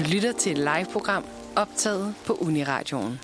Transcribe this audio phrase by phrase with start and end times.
[0.00, 1.24] Du lytter til et live-program
[1.56, 3.20] optaget på Uniradioen.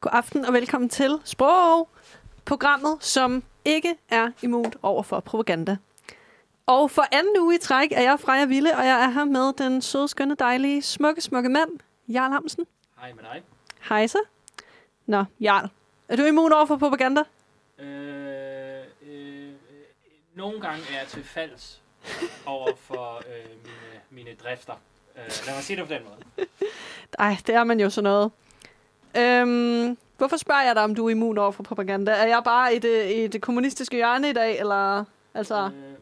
[0.00, 1.88] God aften og velkommen til Sprog,
[2.44, 5.76] programmet, som ikke er imod over for propaganda.
[6.66, 9.52] Og for anden uge i træk er jeg Freja Ville, og jeg er her med
[9.58, 11.70] den søde, skønne, dejlige, smukke, smukke mand,
[12.08, 12.66] Jarl Hamsen.
[13.00, 13.42] Hej med dig.
[13.88, 14.18] Hej så.
[15.06, 15.70] Nå, Jarl,
[16.08, 17.22] er du immun over for propaganda?
[17.78, 19.52] Øh, øh, øh,
[20.34, 21.82] nogle gange er jeg til falds
[22.46, 24.74] over for øh, mine, mine drifter.
[25.16, 26.48] Øh, lad mig sige det på den måde.
[27.18, 28.30] Nej, det er man jo sådan noget.
[29.16, 32.12] Øhm, hvorfor spørger jeg dig, om du er immun over for propaganda?
[32.12, 35.04] Er jeg bare i det, i det kommunistiske hjørne i dag, eller...
[35.34, 35.96] Altså, Øh, øh,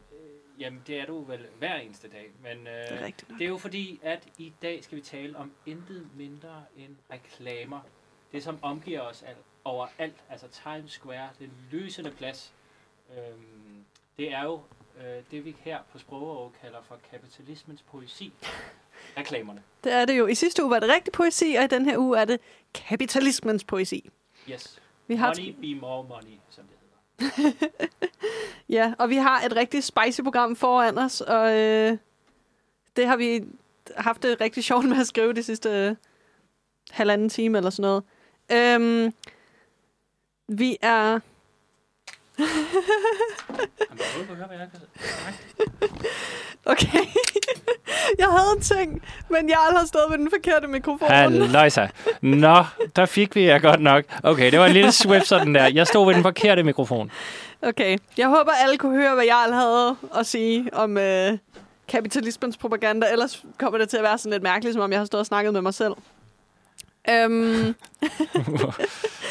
[0.58, 2.30] jamen, det er du vel hver eneste dag.
[2.42, 5.52] Men øh, det er det er jo fordi, at i dag skal vi tale om
[5.66, 7.80] intet mindre end reklamer.
[8.32, 10.16] Det, som omgiver os alt, overalt.
[10.30, 12.52] Altså Times Square, det lysende plads.
[13.10, 13.84] Øhm,
[14.16, 14.60] det er jo
[14.98, 18.32] øh, det, vi her på Sprogåret kalder for kapitalismens poesi.
[19.18, 19.62] Reklamerne.
[19.84, 20.26] Det er det jo.
[20.26, 22.40] I sidste uge var det rigtig poesi, og i den her uge er det
[22.74, 24.10] kapitalismens poesi.
[24.50, 24.80] Yes.
[25.06, 27.52] Vi har Money be more money, som det hedder.
[28.68, 31.98] Ja, og vi har et rigtig spicy program foran os, og øh,
[32.96, 33.44] det har vi
[33.96, 35.96] haft det rigtig sjovt med at skrive de sidste øh,
[36.90, 38.04] halvanden time eller sådan noget.
[38.52, 39.14] Øhm,
[40.48, 41.20] vi er...
[46.66, 46.98] Okay.
[48.18, 51.08] jeg havde en ting, men jeg har stået ved den forkerte mikrofon.
[51.08, 51.86] Halløjsa.
[52.20, 52.64] Nå,
[52.96, 54.04] der fik vi jer godt nok.
[54.22, 55.66] Okay, det var en lille swift sådan der.
[55.66, 57.10] Jeg stod ved den forkerte mikrofon.
[57.62, 57.98] Okay.
[58.18, 61.38] Jeg håber, alle kunne høre, hvad Jarl havde at sige om øh,
[61.88, 63.06] kapitalismens propaganda.
[63.12, 65.26] Ellers kommer det til at være sådan lidt mærkeligt, som om jeg har stået og
[65.26, 65.94] snakket med mig selv.
[67.10, 67.74] Øhm,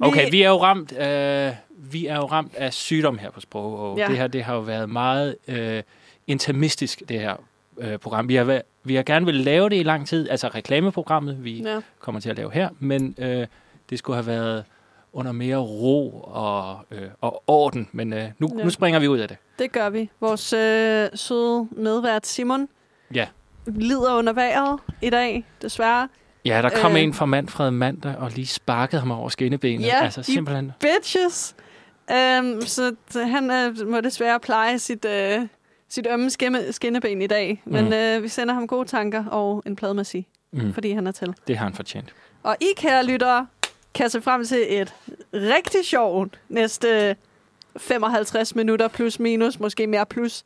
[0.00, 1.52] Okay, vi er jo ramt, øh,
[1.92, 4.06] vi er jo ramt af sygdom her på Sprog, og Ja.
[4.08, 5.82] det her det har jo været meget øh,
[6.26, 7.36] intermistisk, det her
[7.78, 8.28] øh, program.
[8.28, 11.80] Vi har, vi har gerne vil lave det i lang tid, altså reklameprogrammet, vi ja.
[11.98, 13.46] kommer til at lave her, men øh,
[13.90, 14.64] det skulle have været
[15.12, 18.64] under mere ro og, øh, og orden, men øh, nu, ja.
[18.64, 19.36] nu springer vi ud af det.
[19.58, 20.10] Det gør vi.
[20.20, 22.68] Vores øh, søde medvært Simon
[23.14, 23.26] Ja.
[23.66, 26.08] lider under vejret i dag, desværre.
[26.44, 27.02] Ja, der kom Øh.
[27.02, 29.86] en fra Manfred Mandag og lige sparkede ham over skinnebenet.
[29.86, 30.72] Ja, altså simpelthen.
[30.80, 31.54] Bitches!
[32.10, 35.40] Um, så han øh, må desværre pleje sit, øh,
[35.88, 37.62] sit ømme skimme, skinneben i dag.
[37.64, 37.92] Men Mhm.
[37.92, 41.34] øh, vi sender ham gode tanker og en plademassage, Mm, fordi han er til.
[41.46, 42.14] det har han fortjent.
[42.42, 43.46] Og I, kære lyttere,
[43.94, 44.94] kan se frem til et
[45.34, 47.16] rigtig sjovt næste
[47.76, 50.44] 55 minutter plus minus, måske mere plus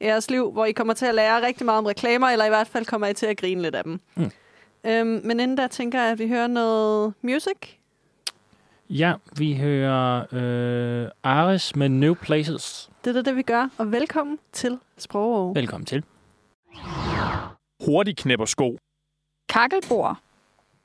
[0.00, 2.48] i jeres liv, hvor I kommer til at lære rigtig meget om reklamer, eller i
[2.48, 4.00] hvert fald kommer I til at grine lidt af dem.
[4.14, 4.30] Mm.
[4.86, 7.56] Øhm, men inden da tænker jeg, at vi hører noget music.
[8.90, 12.90] Ja, vi hører øh, Ares med New Places.
[13.04, 13.68] Det er da det, vi gør.
[13.78, 15.54] Og velkommen til Sprog.
[15.54, 16.04] Velkommen til.
[17.84, 18.78] Hurtig knæpper sko.
[19.48, 20.16] Kakkelbord.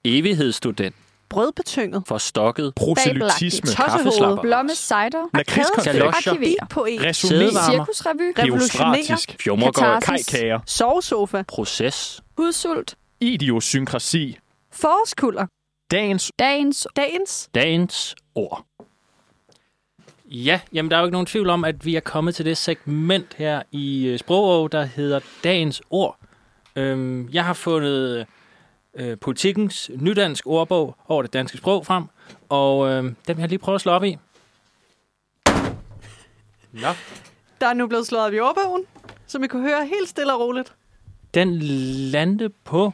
[0.05, 0.95] Evighedsstudent.
[1.29, 2.03] Brødbetynget.
[2.07, 2.73] Forstokket.
[2.75, 3.67] Proselytisme.
[3.67, 4.03] Tossehoved.
[4.03, 4.41] Kaffeslapper.
[4.41, 5.29] Blomme cider.
[5.33, 5.97] Lakridskonfekt.
[5.97, 6.31] Galoscher.
[6.31, 6.65] Arkiver.
[6.69, 6.99] Poet.
[6.99, 7.11] Resoné.
[7.27, 7.85] Sædevarmer.
[7.85, 8.33] Cirkusrevy.
[8.39, 8.95] Revolutionere.
[8.95, 9.35] Geostratisk.
[9.39, 10.01] Fjummergård.
[10.01, 10.59] Kajkager.
[10.65, 11.43] Sovesofa.
[11.47, 12.21] Proces.
[12.37, 12.95] Hudsult.
[13.21, 14.37] Idiosynkrasi.
[14.71, 15.45] Forårskulder.
[15.91, 17.49] Dagens Dagens Dagens.
[17.55, 18.65] Dagens ord.
[20.25, 22.57] Ja, jamen der er jo ikke nogen tvivl om, at vi er kommet til det
[22.57, 24.19] segment her i øh,
[24.71, 26.17] der hedder Dagens ord.
[26.75, 28.27] Øhm, jeg har fundet
[28.93, 32.03] øh, politikens nydansk ordbog over det danske sprog frem,
[32.49, 34.17] og øh, den vil jeg lige prøve at slå op i.
[36.71, 36.87] Nå.
[37.61, 38.83] Der er nu blevet slået op i ordbogen,
[39.27, 40.73] som I kunne høre helt stille og roligt.
[41.33, 41.59] Den
[42.11, 42.93] landte på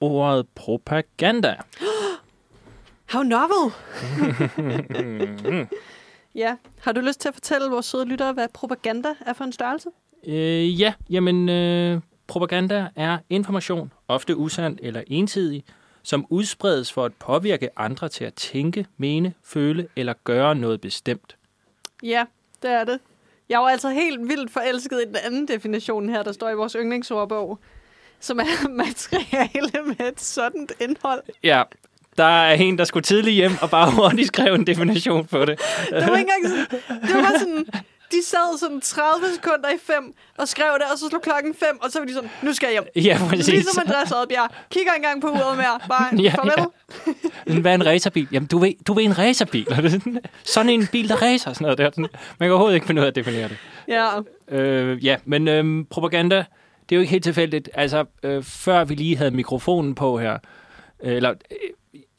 [0.00, 1.56] ordet propaganda.
[3.12, 3.72] How novel!
[6.42, 9.52] ja, har du lyst til at fortælle vores søde lyttere, hvad propaganda er for en
[9.52, 9.88] størrelse?
[10.26, 15.64] Øh, ja, jamen øh, propaganda er information, ofte usand eller ensidig,
[16.02, 21.36] som udspredes for at påvirke andre til at tænke, mene, føle eller gøre noget bestemt.
[22.02, 22.24] Ja,
[22.62, 23.00] det er det.
[23.48, 26.72] Jeg var altså helt vildt forelsket i den anden definition her, der står i vores
[26.72, 27.58] yndlingsordbog,
[28.20, 31.22] som er materiale med et sådan indhold.
[31.42, 31.62] Ja,
[32.16, 35.58] der er en, der skulle tidligt hjem og bare hurtigt skrev en definition på det.
[35.90, 37.66] Det var ikke engang sådan, det var sådan,
[38.12, 41.78] de sad sådan 30 sekunder i fem og skrev det, og så slog klokken fem,
[41.82, 43.04] og så var de sådan, nu skal jeg hjem.
[43.04, 43.48] Ja, præcis.
[43.48, 44.50] Ligesom Andreas Oddbjerg.
[44.70, 45.80] Kigger engang på uret mere.
[45.88, 46.66] Bare, Ja, farvel.
[47.46, 48.28] Men Hvad er en racerbil?
[48.32, 49.66] Jamen, du ved, du ved en racerbil.
[50.44, 51.52] Sådan en bil, der racer.
[51.52, 51.90] Sådan noget der.
[51.98, 52.08] Man
[52.40, 53.56] kan overhovedet ikke finde ud af at definere det.
[53.88, 54.08] Ja.
[54.56, 56.44] Øh, ja, men øhm, propaganda,
[56.90, 57.70] det er jo ikke helt tilfældigt.
[57.74, 60.38] Altså, øh, før vi lige havde mikrofonen på her,
[61.02, 61.56] øh, eller øh,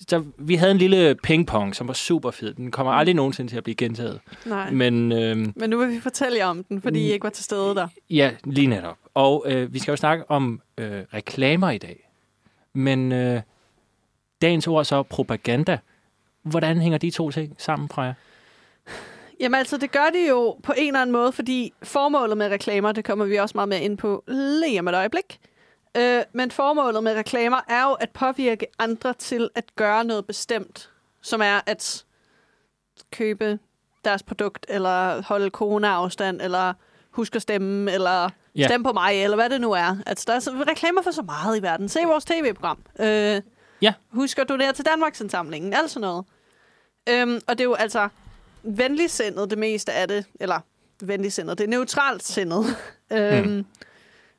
[0.07, 2.53] så vi havde en lille pingpong, som var super fed.
[2.53, 4.19] Den kommer aldrig nogensinde til at blive gentaget.
[4.45, 4.71] Nej.
[4.71, 7.43] Men øh, Men nu vil vi fortælle jer om den, fordi I ikke var til
[7.43, 7.87] stede der.
[8.09, 8.97] ja, lige netop.
[9.13, 12.09] Og øh, vi skal jo snakke om øh, reklamer i dag.
[12.73, 13.41] Men øh,
[14.41, 15.77] dagens ord er så propaganda.
[16.43, 18.13] Hvordan hænger de to ting sammen, Freja?
[19.41, 22.91] Jamen altså, det gør de jo på en eller anden måde, fordi formålet med reklamer,
[22.91, 25.39] det kommer vi også meget mere ind på lige om et øjeblik.
[25.97, 30.89] Øh, men formålet med reklamer er jo at påvirke andre til at gøre noget bestemt,
[31.21, 32.05] som er at
[33.11, 33.59] købe
[34.05, 36.73] deres produkt, eller holde corona-afstand, eller
[37.11, 38.67] huske at stemme, eller Ja.
[38.67, 39.97] stemme på mig, eller hvad det nu er.
[40.05, 41.89] Altså, der er så, reklamer for så meget i verden.
[41.89, 42.77] Se vores tv-program.
[42.99, 43.41] Øh,
[43.81, 43.93] Ja.
[44.11, 46.25] Husk at donere til Danmarksindsamlingen, alt sådan noget.
[47.09, 48.09] Øhm, og det er jo altså
[48.63, 50.59] venligsindet det meste af det, eller
[51.01, 52.65] venligsindet, det er neutralt sindet.
[53.13, 53.65] øhm, Mm.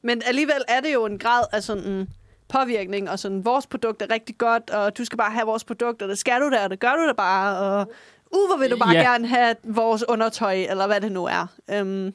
[0.04, 2.08] Men alligevel er det jo en grad af sådan
[2.48, 6.02] påvirkning, og sådan, vores produkt er rigtig godt, og du skal bare have vores produkt,
[6.02, 7.80] og det skal du da, og det gør du da bare, og
[8.30, 9.00] uh, hvor vil du bare Ja.
[9.02, 11.46] gerne have vores undertøj, eller hvad det nu er.
[11.70, 12.14] Øhm,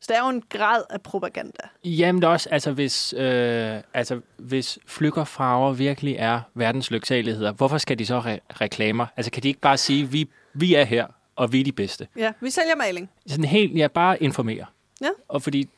[0.00, 1.62] så det er jo en grad af propaganda.
[1.84, 7.98] Jamen det også, altså hvis, øh, altså, hvis flykkerfarver virkelig er verdens lyksaligheder, hvorfor skal
[7.98, 9.06] de så re- reklamer?
[9.16, 11.06] Altså kan de ikke bare sige, vi, vi er her,
[11.38, 12.08] og vi er de bedste?
[12.16, 13.10] Ja, vi sælger maling.
[13.26, 14.66] Sådan helt, ja, bare informere.
[15.00, 15.08] Ja.
[15.28, 15.68] Og fordi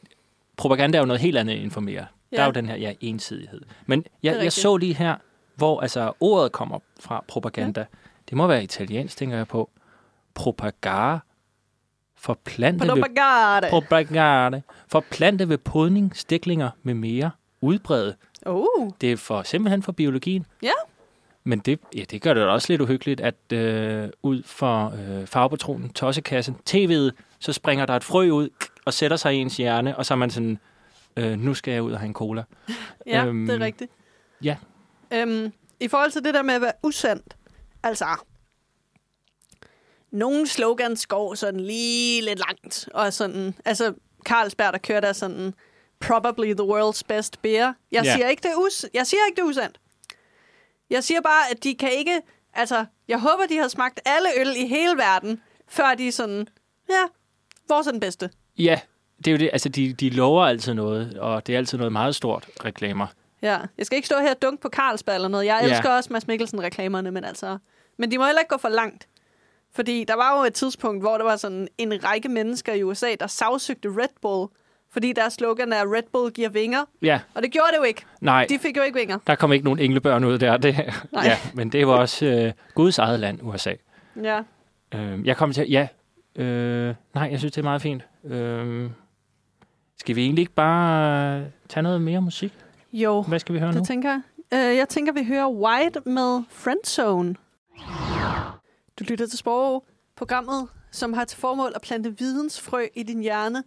[0.56, 2.06] propaganda er jo noget helt andet end informere.
[2.32, 2.36] Ja.
[2.36, 3.60] Der er jo den her ja, ensidighed.
[3.86, 5.16] Men jeg, jeg så lige her,
[5.56, 7.80] hvor altså ordet kommer fra, propaganda.
[7.80, 7.86] Ja.
[8.28, 9.70] Det må være italiensk, tænker jeg på.
[10.34, 11.20] Propagare.
[12.16, 13.68] Forplante ved Propaganda.
[13.70, 14.60] propaganda.
[14.88, 17.30] Forplante ved podning, stiklinger med mere.
[17.60, 18.16] Udbrede.
[18.46, 20.46] Uh, Det er for, simpelthen for biologien.
[20.62, 20.70] Ja.
[21.50, 25.90] Men det, ja, det gør det også lidt uhyggeligt, at øh, ud for øh, farvepatronen,
[25.92, 28.48] tossekassen, tv'et, så springer der et frø ud
[28.84, 30.58] og sætter sig i ens hjerne, og så er man sådan,
[31.16, 32.42] øh, nu skal jeg ud og have en cola.
[33.06, 33.90] ja, Øhm, det er rigtigt.
[34.44, 34.56] ja.
[35.12, 37.36] Øhm, I forhold til det der med at være usandt,
[37.82, 38.06] altså,
[40.12, 43.94] nogle slogans går sådan lige lidt langt, og sådan, altså,
[44.24, 45.54] Carlsberg, der kører der sådan,
[46.00, 47.72] probably the world's best beer.
[47.92, 48.14] Jeg, Ja.
[48.14, 49.80] siger ikke, det er us- jeg siger ikke, det er usandt.
[50.90, 52.20] Jeg siger bare, at de kan ikke,
[52.54, 56.48] altså, jeg håber, de har smagt alle øl i hele verden, før de er sådan,
[56.90, 57.02] ja,
[57.68, 58.30] vores er den bedste.
[58.58, 58.80] Ja,
[59.18, 59.50] det er jo det.
[59.52, 63.06] Altså, de, de lover altid noget, og det er altid noget meget stort, reklamer.
[63.42, 65.46] Ja, jeg skal ikke stå her og dunke på Carlsberg eller noget.
[65.46, 65.68] Jeg Ja.
[65.68, 67.58] elsker også Mads Mikkelsen-reklamerne, men altså...
[67.96, 69.08] Men de må heller ikke gå for langt.
[69.72, 73.14] Fordi der var jo et tidspunkt, hvor der var sådan en række mennesker i USA,
[73.20, 74.48] der sagsøgte Red Bull,
[74.92, 76.84] fordi deres slogan er, Red Bull giver vinger.
[77.02, 78.04] Ja, Og det gjorde det jo ikke.
[78.20, 79.18] nej, De fik jo ikke vinger.
[79.26, 80.56] der kom ikke nogen englebørn ud der.
[80.56, 80.74] Det,
[81.12, 81.24] Nej.
[81.24, 83.72] ja, men det var også øh, Guds eget land, USA.
[84.22, 84.42] Ja.
[84.94, 85.88] Øh, jeg kommer til, ja,
[86.36, 88.02] øh, nej, jeg synes, det er meget fint.
[88.24, 88.90] Øh,
[89.98, 92.52] skal vi egentlig ikke bare øh, tage noget mere musik?
[92.92, 93.78] Jo, Hvad skal vi høre nu?
[93.78, 94.20] det tænker jeg.
[94.70, 97.34] Øh, jeg tænker, vi hører White med Friendzone.
[98.98, 99.84] Du lytter til Sprog,
[100.16, 103.62] programmet, som har til formål at plante vidensfrø i din hjerne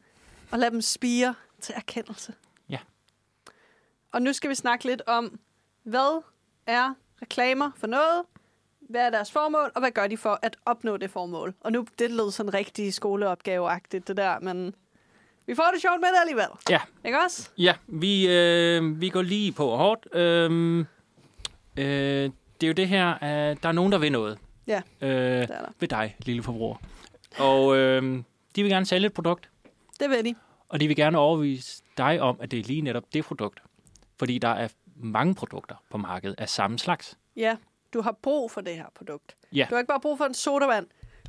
[0.54, 2.34] og lade dem spire til erkendelse.
[2.70, 2.78] Ja.
[4.12, 5.40] Og nu skal vi snakke lidt om,
[5.84, 6.22] hvad
[6.68, 8.22] er reklamer for noget?
[8.90, 11.54] Hvad er deres formål, og hvad gør de for at opnå det formål?
[11.62, 14.76] Og nu, det lød sådan rigtig skoleopgaveagtigt, det der, men
[15.46, 16.46] vi får det sjovt med det alligevel.
[16.70, 16.80] Ja.
[17.06, 17.50] Ikke også?
[17.58, 20.08] Ja, vi, øh, vi går lige på hårdt.
[20.16, 20.80] Øh,
[21.78, 21.86] øh,
[22.62, 24.38] det er jo det her, at der er nogen, der vil noget.
[24.68, 25.70] Ja, Øh, Det er der.
[25.80, 26.76] ved dig, lille forbruger.
[27.40, 28.24] Og øh,
[28.56, 29.50] de vil gerne sælge et produkt,
[30.00, 30.36] Det vil de.
[30.70, 33.64] og de vil gerne overbevise dig om, at det er lige netop det produkt.
[34.20, 37.18] Fordi der er mange produkter på markedet af samme slags.
[37.36, 37.58] Ja,
[37.94, 39.36] du har brug for det her produkt.
[39.54, 39.66] Ja.
[39.70, 40.88] Du har ikke bare brug for en sodavand.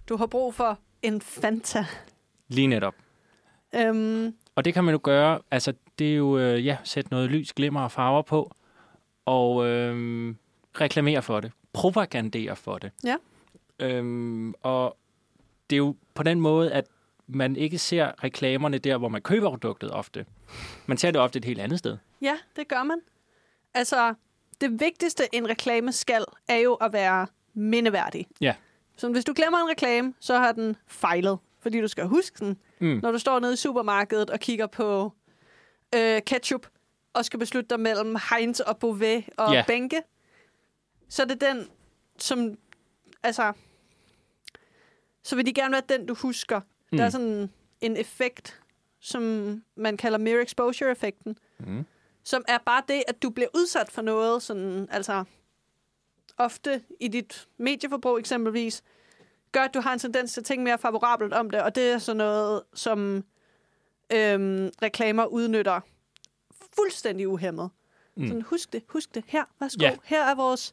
[0.09, 1.87] Du har brug for en Fanta.
[2.49, 2.95] Lige netop.
[3.75, 7.31] Øhm, Og det kan man jo gøre, altså det er jo, øh, ja, sætte noget
[7.31, 8.53] lys, glimmer og farver på,
[9.25, 10.35] og øh,
[10.81, 12.91] reklamere for det, propagandere for det.
[13.05, 13.17] Ja.
[13.79, 14.97] Øhm, og
[15.71, 16.85] det er jo på den måde, at
[17.27, 20.27] man ikke ser reklamerne der, hvor man køber produktet ofte.
[20.87, 21.97] Man ser det ofte et helt andet sted.
[22.23, 23.01] ja, det gør man.
[23.75, 24.15] Altså,
[24.61, 28.27] det vigtigste en reklame skal, er jo at være mindeværdig.
[28.41, 28.55] Ja.
[28.97, 31.39] Så hvis du glemmer en reklame, så har den fejlet.
[31.61, 33.01] Fordi du skal huske den, Mm.
[33.03, 35.13] når du står nede i supermarkedet og kigger på
[35.97, 36.67] øh, ketchup,
[37.13, 39.65] og skal beslutte dig mellem Heinz og Beauvais og Ja.
[39.67, 40.03] Bænke,
[41.09, 41.69] så er det den,
[42.19, 42.55] som,
[43.23, 43.53] altså,
[45.23, 46.61] så vil de gerne være den, du husker.
[46.95, 46.99] Mm.
[46.99, 47.13] Der er Mm.
[47.13, 48.61] sådan en effekt,
[49.01, 49.23] som
[49.77, 51.85] man kalder mere exposure-effekten, Mm.
[52.25, 55.25] som er bare det, at du bliver udsat for noget, sådan, altså
[56.37, 58.83] ofte i dit medieforbrug eksempelvis,
[59.53, 61.91] gør, at du har en tendens til at tænke mere favorabelt om det, og det
[61.93, 63.25] er sådan noget, som
[64.13, 65.81] øhm, reklamer udnytter
[66.75, 67.71] fuldstændig uhemmet.
[68.17, 68.27] Mm.
[68.27, 69.25] Sådan, husk det, husk det.
[69.27, 69.83] Her, værsgo.
[69.83, 69.97] Ja.
[70.05, 70.73] Her er vores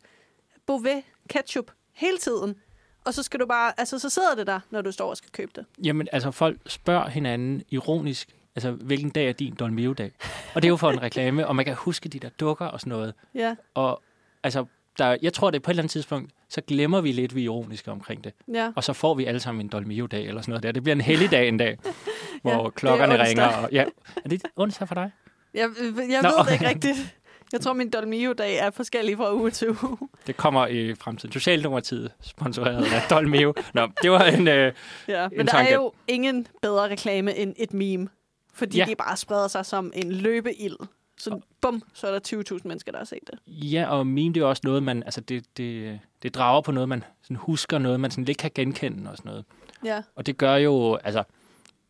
[0.67, 2.55] Beauvais ketchup hele tiden.
[3.05, 5.31] Og så skal du bare, altså så sidder det der, når du står og skal
[5.31, 5.65] købe det.
[5.83, 10.11] Jamen, altså folk spørger hinanden ironisk, altså hvilken dag er din Dolmio-dag?
[10.55, 12.79] Og det er jo for en reklame, og man kan huske de der dukker og
[12.79, 13.13] sådan noget.
[13.35, 14.01] Ja, Og
[14.43, 14.65] altså,
[14.97, 17.41] der, jeg tror, det er på et eller andet tidspunkt, så glemmer vi lidt, vi
[17.41, 18.33] er ironiske omkring det.
[18.53, 18.71] ja.
[18.75, 20.71] Og så får vi alle sammen en Dolmio-dag eller sådan noget der.
[20.71, 21.77] Det bliver en heldig dag en dag,
[22.41, 23.45] hvor Ja, er klokkerne ringer.
[23.57, 23.85] Og, ja.
[24.25, 25.11] Er det onsdag for dig?
[25.53, 25.69] Jeg,
[26.09, 26.29] jeg Nå.
[26.29, 27.15] ved det ikke rigtigt.
[27.53, 30.09] Jeg tror, min Dolmio-dag er forskellig fra uge til uge.
[30.27, 31.31] Det kommer i fremtiden.
[31.33, 33.53] Socialdemokratiet sponsoreret af Dolmio.
[33.73, 34.47] Nå, det var en...
[34.47, 34.73] Øh,
[35.07, 35.73] Ja, En men der er tanke.
[35.73, 38.07] jo ingen bedre reklame end et meme.
[38.53, 38.83] Fordi ja.
[38.85, 38.89] Ja.
[38.91, 40.75] de bare spreder sig som en løbeild.
[41.17, 43.39] Så bum, så er der 20.000 mennesker, der har set det.
[43.47, 45.03] ja, og meme, det er også noget, man...
[45.03, 48.51] Altså, det, det, det drager på noget, man sådan husker, noget, man sådan lidt kan
[48.55, 49.45] genkende og sådan noget.
[49.85, 51.23] Ja, Og det gør jo, altså,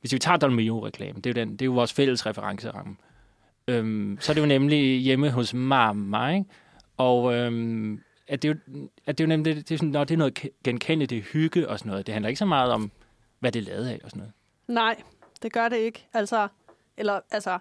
[0.01, 2.95] hvis vi tager Dolmio-reklamen, det er jo, den, det er jo vores fælles referenceramme.
[3.67, 6.45] Øhm, så er det jo nemlig hjemme hos mamma, ikke?
[6.97, 10.03] Og øhm, at det, er jo, at det er jo nemlig, det er, sådan, når
[10.03, 12.07] det er noget ke- genkendeligt, det er hygge og sådan noget.
[12.07, 12.91] Det handler ikke så meget om,
[13.39, 14.33] hvad det er lavet af og sådan noget.
[14.67, 15.01] nej,
[15.43, 16.07] det gør det ikke.
[16.13, 16.47] Altså,
[16.97, 17.59] eller, altså,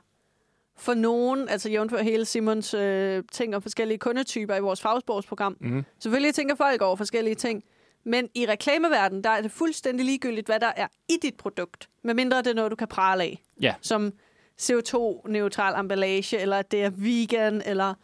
[0.77, 5.85] for nogen, altså jævnfør hele Simons øh, ting om forskellige kundetyper i vores fagsprogsprogram, Mm.
[5.99, 7.65] Selvfølgelig tænker folk over forskellige ting,
[8.05, 12.39] men i reklameverdenen, der er det fuldstændig ligegyldigt, hvad der er i dit produkt, medmindre
[12.39, 13.43] det er noget, du kan prale af.
[13.61, 13.75] Ja.
[13.81, 14.13] Som
[14.61, 17.95] CO2-neutral emballage, eller at det er vegan, eller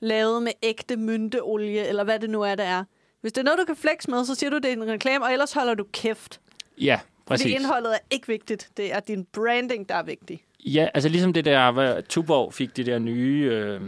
[0.00, 2.84] lavet med ægte mynteolie, eller hvad det nu er, det er.
[3.20, 5.24] Hvis det er noget, du kan flex med, så siger du, det er en reklame,
[5.24, 6.40] og ellers holder du kæft.
[6.80, 7.54] Ja, Fordi præcis.
[7.54, 8.68] indholdet er ikke vigtigt.
[8.76, 10.42] Det er din branding, der er vigtig.
[10.64, 13.80] Ja, altså ligesom det der, hvor Tuborg fik de der nye øh,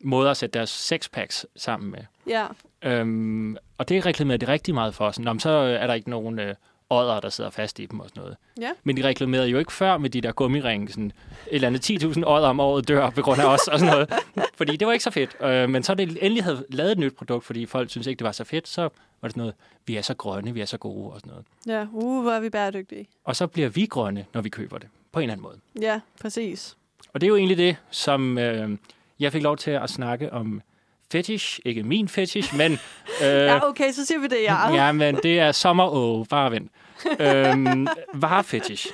[0.00, 2.00] måder at sætte deres sexpacks sammen med.
[2.28, 2.46] Ja,
[2.82, 5.10] Øhm, og det reklamerede de rigtig meget for.
[5.10, 6.54] Sådan, Nå, så er der ikke nogen øh,
[6.90, 8.36] ådder, der sidder fast i dem og sådan noget.
[8.60, 8.70] Ja.
[8.84, 10.88] Men de reklamerede jo ikke før med de der gummiringe.
[10.88, 11.12] Sådan, et
[11.50, 14.12] eller andet 10.000 ådder om året dør på grund af os og sådan noget.
[14.58, 15.36] Fordi det var ikke så fedt.
[15.42, 18.24] Øh, men så det endelig havde lavet et nyt produkt, fordi folk synes ikke, det
[18.24, 18.88] var så fedt, så var
[19.22, 19.54] det sådan noget,
[19.86, 21.44] vi er så grønne, vi er så gode og sådan noget.
[21.66, 21.86] ja.
[21.92, 23.08] Uh, hvor er vi bæredygtige.
[23.24, 24.88] Og så bliver vi grønne, når vi køber det.
[25.12, 25.58] På en eller anden måde.
[25.80, 26.76] Ja, præcis.
[27.12, 28.78] Og det er jo egentlig det, som øh,
[29.20, 30.62] jeg fik lov til at snakke om
[31.12, 31.60] fetish.
[31.64, 32.72] Ikke min fetish, men...
[33.22, 34.74] Øh, Ja, okay, så siger vi det, ja.
[34.74, 36.72] Ja, men det er sommeråge, bare vent.
[37.20, 38.86] øhm, varefetish.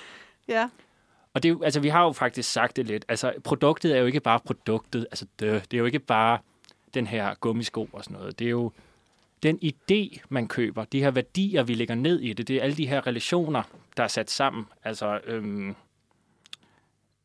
[0.49, 0.69] ja.
[1.35, 3.05] Og det altså, vi har jo faktisk sagt det lidt.
[3.09, 5.07] Altså, produktet er jo ikke bare produktet.
[5.11, 6.39] Altså, det, det er jo ikke bare
[6.95, 8.39] den her gummisko og sådan noget.
[8.39, 8.73] Det er jo
[9.43, 10.85] den idé, man køber.
[10.85, 12.49] De her værdier, vi lægger ned i det.
[12.49, 13.63] Det er alle de her relationer,
[13.97, 14.65] der er sat sammen.
[14.85, 15.75] Altså, øhm,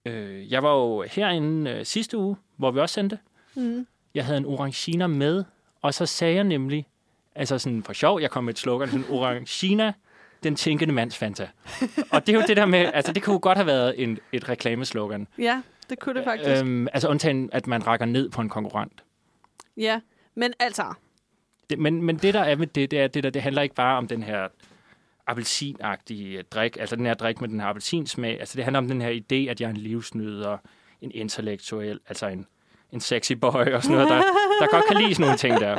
[0.05, 3.19] øh, jeg var jo herinde øh, sidste uge, hvor vi også sendte.
[3.55, 3.87] Mm.
[4.13, 5.43] Jeg havde en orangina med,
[5.81, 6.87] og så sagde jeg nemlig,
[7.35, 9.93] altså sådan for sjov, jeg kom med et slogan, sådan orangina,
[10.43, 11.47] den tænkende mands Fanta.
[12.13, 14.49] og det er jo det der med, altså det kunne godt have været en, et
[14.49, 15.27] reklameslogan.
[15.37, 16.63] Ja, det kunne det faktisk.
[16.63, 19.03] Øhm, altså undtagen, at man rækker ned på en konkurrent.
[19.77, 20.01] Ja,
[20.35, 20.93] men altså,
[21.69, 23.75] Det, men, men det der er med det, det er, det der, det handler ikke
[23.75, 24.47] bare om den her
[25.27, 28.39] appelsinagtige drik, altså den her drik med den her appelsinsmag.
[28.39, 30.57] Altså det handler om den her idé, at jeg er en livsnyder,
[31.01, 32.45] en intellektuel, altså en,
[32.93, 34.21] en sexy boy og sådan noget, der,
[34.61, 35.77] der godt kan lide sådan nogle ting der.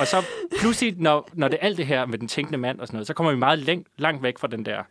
[0.00, 0.16] Og så
[0.58, 3.06] pludselig, når, når det er alt det her med den tænkende mand og sådan noget,
[3.06, 4.82] så kommer vi meget læng, langt væk fra den der,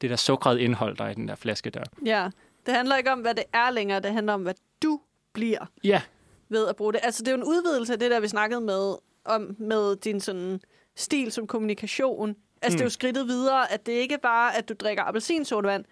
[0.00, 1.82] det der sukrede indhold, der er i den der flaske der.
[2.06, 2.28] ja.
[2.66, 4.00] Det handler ikke om, hvad det er længere.
[4.00, 5.00] Det handler om, hvad du
[5.32, 6.00] bliver Ja,
[6.48, 7.00] ved at bruge det.
[7.02, 8.94] Altså, det er jo en udvidelse af det, der vi snakkede med,
[9.24, 10.60] om med din sådan
[10.96, 12.36] stil som kommunikation.
[12.62, 12.78] Altså, mm.
[12.78, 12.90] det er jo Mm.
[12.90, 15.84] skridtet videre, at det ikke bare at du drikker appelsinsodavand.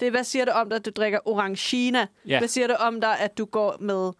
[0.00, 2.06] Det er, hvad siger det om dig, at du drikker orangina?
[2.26, 2.38] Ja.
[2.38, 4.10] Hvad siger det om dig, at du går med,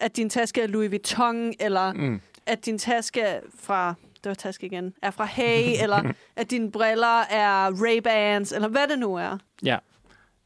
[0.00, 2.20] at din taske er Louis Vuitton, eller mm.
[2.46, 6.70] at din taske er fra, det var taske igen, er fra Hay, eller at dine
[6.70, 9.38] briller er Ray-Bans, eller hvad det nu er.
[9.64, 9.78] Ja.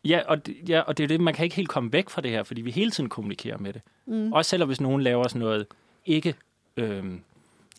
[0.05, 2.21] Ja og, det, ja, og det er det, man kan ikke helt komme væk fra
[2.21, 3.83] det her, fordi vi hele tiden kommunikerer med det.
[4.07, 4.33] Mm.
[4.33, 5.67] Også selvom hvis nogen laver sådan noget
[6.07, 6.35] ikke,
[6.77, 7.21] øhm,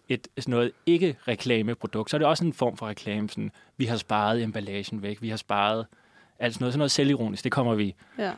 [0.09, 3.29] et, sådan noget ikke reklameprodukt, så er det også en form for reklame.
[3.29, 5.85] Sådan, vi har sparet emballagen væk, vi har sparet
[6.39, 7.43] alt sådan noget, sådan noget selvironisk.
[7.43, 8.31] Det kommer vi Ja.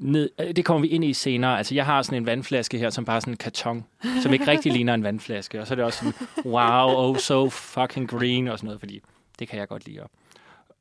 [0.00, 1.58] Ned, øh, det kommer vi ind i senere.
[1.58, 3.84] Altså, jeg har sådan en vandflaske her, som bare er sådan en karton,
[4.22, 5.60] som ikke rigtig ligner en vandflaske.
[5.60, 9.02] Og så er det også sådan, wow, oh, so fucking green og sådan noget, fordi
[9.38, 10.00] det kan jeg godt lide.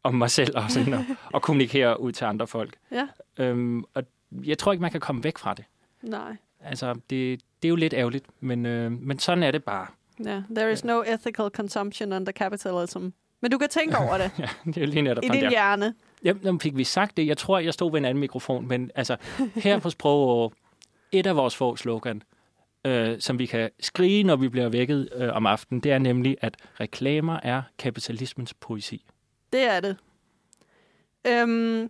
[0.03, 2.73] Om mig selv og sådan, og, og kommunikere ud til andre folk.
[2.91, 3.07] Ja.
[3.37, 5.65] Øhm, og jeg tror ikke, man kan komme væk fra det.
[6.01, 6.35] Nej.
[6.63, 9.87] Altså, det, det er jo lidt ærgerligt, men, øh, men sådan er det bare.
[10.25, 10.41] Ja.
[10.55, 12.99] There is no ethical consumption under capitalism.
[13.41, 15.49] Men du kan tænke over det Ja, det er lige netop i din der.
[15.49, 15.93] hjerne.
[16.23, 17.27] Jamen, fik vi sagt det?
[17.27, 19.17] Jeg tror, jeg stod ved en anden mikrofon, men altså,
[19.55, 20.53] her på Sprog,
[21.11, 22.23] et af vores få slogan,
[22.85, 26.37] øh, som vi kan skrige, når vi bliver vækket øh, om aftenen, det er nemlig,
[26.41, 29.05] at reklamer er kapitalismens poesi.
[29.53, 29.97] Det er det.
[31.27, 31.89] Øhm,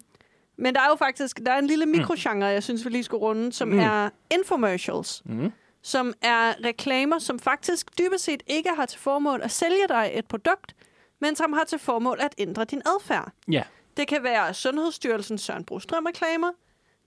[0.58, 3.22] men der er jo faktisk der er en lille mikrogenre, jeg synes, vi lige skulle
[3.22, 3.74] runde, som Mm.
[3.74, 3.80] mm.
[3.80, 5.22] er infomercials.
[5.26, 5.52] Mm.
[5.82, 10.26] som er reklamer, som faktisk dybest set ikke har til formål at sælge dig et
[10.26, 10.76] produkt,
[11.22, 13.32] men som har til formål at ændre din adfærd.
[13.52, 13.64] Ja.
[13.98, 16.52] Det kan være Sundhedsstyrelsens Søren Brostrøm reklamer.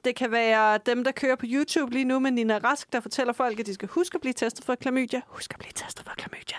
[0.05, 3.33] Det kan være dem, der kører på YouTube lige nu med Nina Rask, der fortæller
[3.33, 5.21] folk, at de skal huske at blive testet for klamydia.
[5.27, 6.57] Husk at blive testet for klamydia.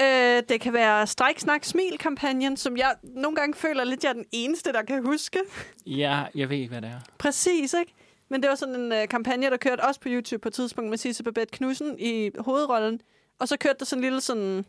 [0.38, 4.14] øh, det kan være Stræk, Snak, Smil-kampagnen, som jeg nogle gange føler lidt, jeg er
[4.14, 5.38] den eneste, der kan huske.
[5.86, 7.00] Ja, jeg ved ikke, hvad det er.
[7.18, 7.94] Præcis, ikke?
[8.28, 10.90] Men det var sådan en øh, kampagne, der kørte også på YouTube på et tidspunkt
[10.90, 13.00] med Sisse Babette Knudsen i hovedrollen.
[13.38, 14.64] Og så kørte der sådan en lille sådan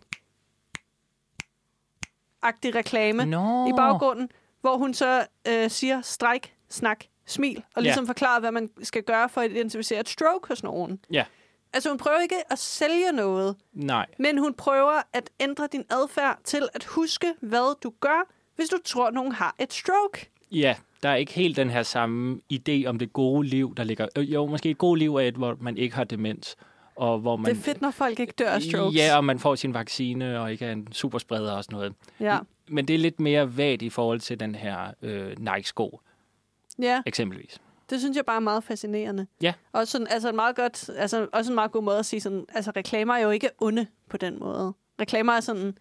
[2.44, 3.68] agtig reklame Nå.
[3.68, 4.30] i baggrunden,
[4.62, 8.10] hvor hun så øh, siger stræk, snak, smil, og ligesom ja.
[8.10, 11.00] forklarer, hvad man skal gøre for at identificere et stroke hos nogen.
[11.12, 11.26] Ja.
[11.74, 14.06] Altså hun prøver ikke at sælge noget, Nej.
[14.20, 18.78] men hun prøver at ændre din adfærd til at huske, hvad du gør, hvis du
[18.86, 20.30] tror, nogen har et stroke.
[20.52, 24.08] Ja, der er ikke helt den her samme idé om det gode liv, der ligger...
[24.18, 26.56] Jo, måske et godt liv er et, hvor man ikke har demens,
[27.02, 27.46] og hvor man...
[27.46, 28.98] Det er fedt, når folk ikke dør af strokes.
[28.98, 31.94] Ja, og man får sin vaccine, og ikke er en superspreder og sådan noget.
[32.20, 32.40] ja.
[32.70, 36.00] Men det er lidt mere vagt i forhold til den her øh, Nike-sko,
[36.82, 37.02] ja.
[37.06, 37.58] eksempelvis.
[37.90, 39.28] Det synes jeg bare er meget fascinerende.
[39.42, 39.54] Ja.
[39.72, 42.46] Og sådan, altså en meget godt, altså også en meget god måde at sige sådan,
[42.54, 44.74] altså reklamer er jo ikke onde på den måde.
[45.02, 45.78] Reklamer er sådan,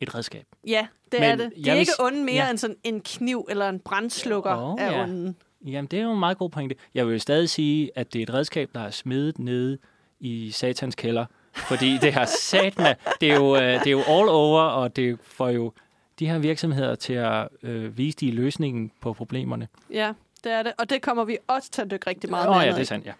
[0.00, 0.44] Et redskab.
[0.66, 1.52] ja, det Men er det.
[1.56, 2.50] De jeg er vil ikke onde mere ja.
[2.50, 5.02] end sådan en kniv eller en brændslukker Åh, er ja.
[5.02, 5.34] onde.
[5.66, 6.74] Jamen, det er jo en meget god pointe.
[6.94, 9.78] Jeg vil jo stadig sige, at det er et redskab, der er smidt nede
[10.26, 11.26] i satans kælder.
[11.52, 14.96] Fordi det har sat med, det er jo, øh, det er jo all over, og
[14.96, 15.72] det får jo
[16.18, 19.68] de her virksomheder til at øh, vise de løsningen på problemerne.
[19.90, 20.12] Ja,
[20.44, 20.72] det er det.
[20.78, 23.06] Og det kommer vi også til at dykke rigtig meget ned ja, det er sandt,
[23.06, 23.12] ja.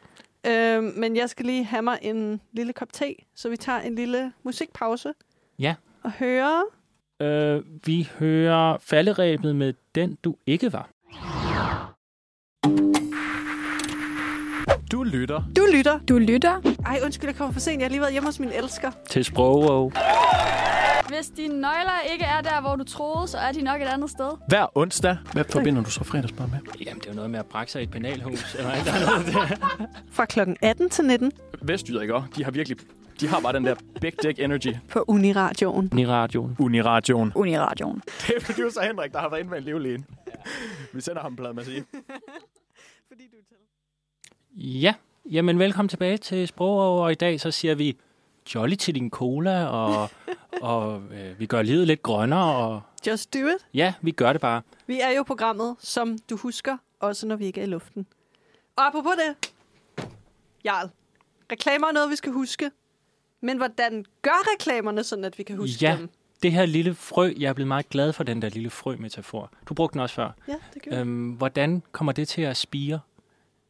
[0.46, 3.94] Øhm, men jeg skal lige have mig en lille kop te, så vi tager en
[3.94, 5.12] lille musikpause.
[5.58, 5.75] Ja.
[6.02, 6.64] Og høre...
[7.20, 10.90] Øh, vi hører falderæbet med Den, du ikke var.
[14.96, 15.98] Du lytter Du lytter.
[16.08, 16.74] Du lytter.
[16.86, 17.78] Ej, undskyld, jeg kommer for sent.
[17.80, 18.90] Jeg har lige været hjemme hos min elsker.
[19.10, 19.92] Til Sprog.
[21.08, 24.10] Hvis dine nøgler ikke er der, hvor du troede, så er de nok et andet
[24.10, 24.30] sted.
[24.48, 25.16] hver onsdag.
[25.32, 26.58] Hvad forbinder du så fredagsbar med?
[26.86, 28.54] Jamen, det er jo noget med at brække sig i et penalhus.
[28.54, 28.86] Eller ikke?
[28.90, 29.86] Der er noget der.
[30.10, 32.28] Fra klokken 18 til 19 Vestjyder, ikke også?
[32.36, 32.78] De har virkelig...
[33.20, 34.75] De har bare den der big dick energy.
[34.88, 35.99] på Uniradioen.
[35.99, 36.56] I radioen.
[36.58, 37.32] Uniradioen.
[37.34, 38.02] Uniradioen.
[38.26, 40.06] Det er producer Henrik, der har været inde med en livlægen.
[40.92, 41.84] Vi sender ham en plade med at sige.
[43.08, 43.56] Fordi du er til.
[44.56, 44.95] Ja,
[45.30, 47.97] jamen velkommen tilbage til Sprog, og i dag så siger vi
[48.54, 50.10] jolly til din cola, og,
[50.73, 53.66] og øh, vi gør livet lidt grønnere, og Just do it.
[53.75, 54.62] ja, vi gør det bare.
[54.86, 58.06] Vi er jo programmet, som du husker, også når vi ikke er i luften.
[58.76, 59.52] Og apropos det,
[60.64, 60.90] Jarl,
[61.52, 62.71] reklamer er noget, vi skal huske.
[63.40, 65.97] Men hvordan gør reklamerne, sådan at vi kan huske Ja.
[65.99, 66.10] dem?
[66.42, 69.50] Det her lille frø, jeg er blevet meget glad for den der lille frø-metafor.
[69.69, 70.30] Du brugte den også før.
[70.49, 73.00] Ja, det gør Øhm, hvordan kommer det til at spire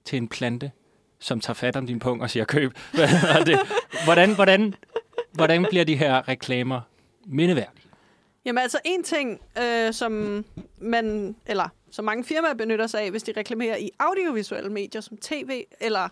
[0.07, 0.71] til en plante,
[1.19, 2.73] som tager fat om din pung og siger køb?
[3.47, 3.59] Det?
[4.05, 4.75] Hvordan, hvordan,
[5.33, 6.81] hvordan bliver de her reklamer
[7.27, 7.90] mindeværdige?
[8.45, 10.45] Jamen altså en ting, øh, som
[10.79, 15.16] man, eller som mange firmaer benytter sig af, hvis de reklamerer i audiovisuelle medier som
[15.16, 16.09] tv, eller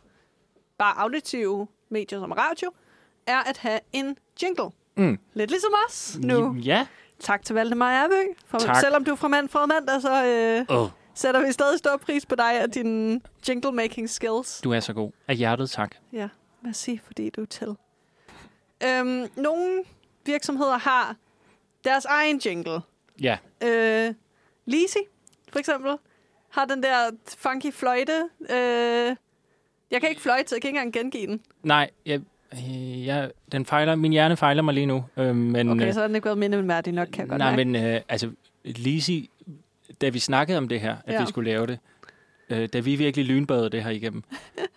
[0.79, 2.71] bare auditive medier som radio,
[3.27, 4.71] er at have en jingle.
[4.97, 5.19] Mm.
[5.35, 6.55] Lidt ligesom os nu.
[6.55, 6.87] Ja.
[7.21, 8.15] Tak til Valdemar Erbø.
[8.47, 8.77] For Tak.
[8.81, 12.35] Selvom du er fra Manfred Mandag, så øh, Oh, sætter vi stadig stor pris på
[12.35, 14.61] dig og dine jingle-making skills.
[14.65, 15.11] du er så god.
[15.29, 15.95] Af hjertet tak.
[16.13, 16.29] Ja,
[16.63, 17.69] merci, fordi du er til.
[18.87, 19.85] Øhm, nogle
[20.27, 21.17] virksomheder har
[21.85, 22.81] deres egen jingle.
[23.21, 23.37] Ja.
[23.65, 24.15] Øh,
[24.67, 24.99] Lisi,
[25.53, 25.93] for eksempel,
[26.49, 28.29] har den der funky fløjte.
[28.51, 29.17] Øh,
[29.91, 31.41] jeg kan ikke fløjte, så jeg kan ikke engang gengive den.
[31.63, 32.21] Nej, jeg,
[32.53, 35.05] øh, jeg, den fejler, min hjerne fejler mig lige nu.
[35.17, 37.57] Øh, men, Okay, øh, så har den ikke været mindeværdig nok, kan jeg godt nej,
[37.57, 37.65] mærke.
[37.71, 38.31] men øh, altså,
[38.65, 39.31] Lisi,
[40.01, 41.21] da vi snakkede om det her, at Ja.
[41.21, 41.79] vi skulle lave det,
[42.51, 44.23] øh, da vi virkelig lynbøjede det her igennem,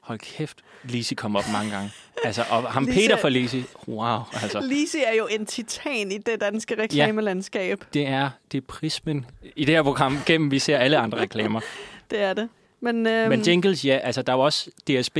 [0.01, 1.91] hold kæft, Lisi kom op mange gange.
[2.23, 4.59] Altså, og ham Lise- Peter for Lisi, wow, altså.
[4.59, 7.83] Lisi er jo en titan i det danske reklamelandskab.
[7.93, 11.61] Det er, det er prismen i det her program, gennem vi ser alle andre reklamer.
[12.11, 12.49] Det er det.
[12.81, 15.17] Men, øhm, Men jingles, ja, altså der er jo også DSB,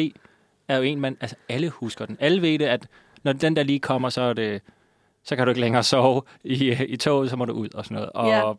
[0.68, 2.18] er jo en, man, altså alle husker den.
[2.20, 2.88] Alle ved det, at
[3.24, 4.62] når den der lige kommer, så er det,
[5.24, 7.96] så kan du ikke længere sove i, i toget, så må du ud og sådan
[7.96, 8.10] noget.
[8.10, 8.52] Og Ja.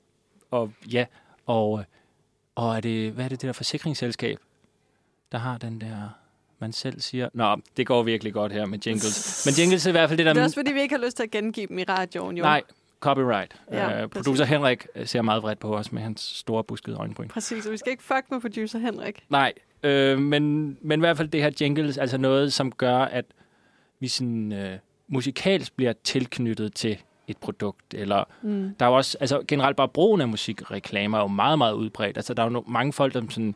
[0.50, 1.04] Og, ja,
[1.46, 1.84] og,
[2.54, 4.38] og er det, hvad er det, det der forsikringsselskab,
[5.32, 6.08] der har den der,
[6.58, 9.46] man selv siger, nå, det går virkelig godt her med jingles.
[9.46, 10.32] Men jingles er i hvert fald det, der...
[10.32, 12.42] det er også, fordi vi ikke har lyst til at gengive dem i radioen, jo.
[12.44, 12.62] Nej,
[13.00, 13.60] copyright.
[13.72, 17.28] Ja, uh, producer Henrik ser meget vredt på os med hans store buskede øjenbryn.
[17.28, 19.24] Præcis, og vi skal ikke fuck med producer Henrik.
[19.28, 23.24] Nej, øh, men, men i hvert fald det her jingles, altså noget, som gør, at
[24.00, 28.74] vi sådan øh, musikalsk bliver tilknyttet til et produkt, eller Mm.
[28.80, 32.16] der er jo også, altså generelt bare brugen af musikreklamer er jo meget, meget udbredt.
[32.16, 33.54] Altså der er jo no- mange folk, der sådan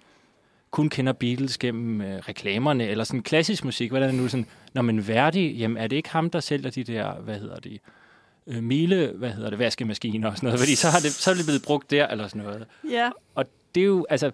[0.71, 4.47] kun kender Beatles gennem øh, reklamerne, eller sådan klassisk musik, hvordan er det nu sådan,
[4.75, 7.81] når man værdig, jamen er det ikke ham, der sælger de der, hvad hedder det,
[8.47, 11.35] øh, mile, hvad hedder det, vaskemaskiner og sådan noget, fordi så, har det, så er
[11.35, 12.67] det blevet brugt der, eller sådan noget.
[12.91, 14.27] Ja, Og det er jo, altså,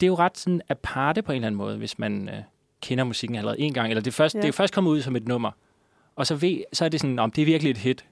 [0.00, 2.34] det er jo ret sådan aparte på en eller anden måde, hvis man øh,
[2.80, 4.40] kender musikken allerede en gang, eller det først, ja.
[4.40, 5.50] det er først kommet ud som et nummer,
[6.16, 8.04] og så, ved, så er det sådan, om det er virkelig et hit.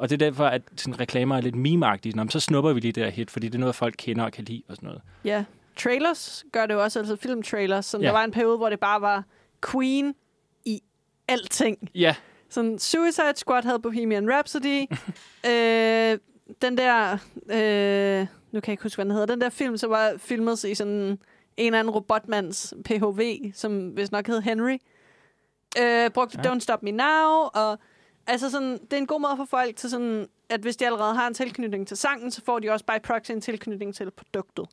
[0.00, 2.16] Og det er derfor, at sådan, reklamer er lidt meme-agtige.
[2.16, 4.24] Nå, men så snupper vi lige det der hit, fordi det er noget, folk kender
[4.24, 5.02] og kan lide og sådan noget.
[5.24, 5.44] ja.
[5.76, 7.86] Trailers gør det jo også, altså filmtrailers.
[7.86, 8.02] Så ja.
[8.02, 8.06] Ja.
[8.06, 9.24] der var en periode, hvor det bare var
[9.70, 10.14] Queen
[10.64, 10.80] i
[11.28, 11.90] alting.
[11.94, 12.14] Ja,
[12.48, 14.86] Sådan Suicide Squad havde Bohemian Rhapsody.
[15.50, 16.18] øh,
[16.62, 17.12] den der...
[17.50, 19.26] Øh, nu kan jeg ikke huske, hvad den hedder.
[19.26, 21.18] Den der film, som var filmet i sådan en
[21.56, 24.78] eller anden robotmands PHV, som hvis nok hed Henry.
[25.80, 26.52] Øh, brugte Ja.
[26.52, 27.78] Don't Stop Me Now, og
[28.26, 31.14] altså sådan, det er en god måde for folk til sådan, at hvis de allerede
[31.14, 34.66] har en tilknytning til sangen, så får de også by proxy en tilknytning til produktet.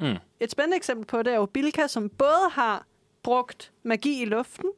[0.00, 0.16] Mm.
[0.40, 2.86] Et spændende eksempel på det er jo Bilka, som både har
[3.22, 4.70] brugt magi i luften,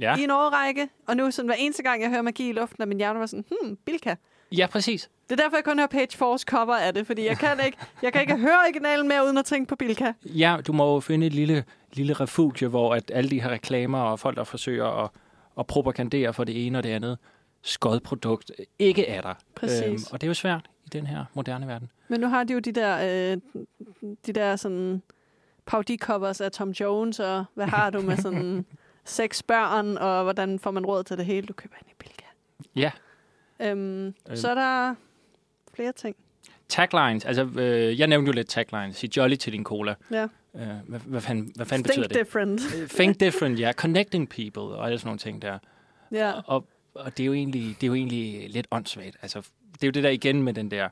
[0.00, 0.16] ja.
[0.16, 2.88] i en årrække, og nu sådan hver eneste gang, jeg hører magi i luften, at
[2.88, 4.14] min hjerne var sådan, hmm, Bilka.
[4.52, 5.10] ja præcis.
[5.30, 7.78] Det er derfor, jeg kun hører Page Force cover af det, fordi jeg kan ikke,
[8.02, 10.12] jeg kan ikke høre originalen mere, uden at tænke på Bilka.
[10.24, 13.98] Ja, du må jo finde et lille, lille refugie, hvor at alle de her reklamer
[13.98, 15.10] og folk, der forsøger at,
[15.58, 17.18] at propagandere for det ene og det andet
[17.64, 19.34] skodprodukt, ikke er der.
[19.54, 20.12] Præcis.
[20.12, 21.90] og det er jo svært i den her moderne verden.
[22.08, 22.98] Men nu har de jo de der,
[23.32, 23.40] øh,
[24.26, 25.02] de der sådan
[25.66, 28.64] parodicovers af Tom Jones, og hvad har du med sådan
[29.04, 31.46] seks børn, og hvordan får man råd til det hele?
[31.46, 32.24] Du køber ind i Bilka.
[32.76, 32.90] Ja.
[33.60, 34.14] Øhm, Øhm.
[34.36, 34.94] Så er der
[35.74, 36.16] flere ting.
[36.68, 38.96] Taglines, altså øh, jeg nævnte jo lidt taglines.
[38.96, 39.94] Sig jolly til din cola.
[40.10, 40.22] Ja.
[40.54, 42.16] Øh, hvad, hvad fanden, hvad fanden Think betyder det?
[42.26, 42.60] different.
[42.82, 43.72] Øh, Think different, ja.
[43.72, 45.58] Connecting people og alle sådan nogle ting der.
[46.12, 46.32] ja.
[46.46, 49.16] Og, og det, er jo egentlig, det er jo egentlig lidt åndssvagt.
[49.22, 49.38] Altså,
[49.72, 50.88] det er jo det der igen med den der,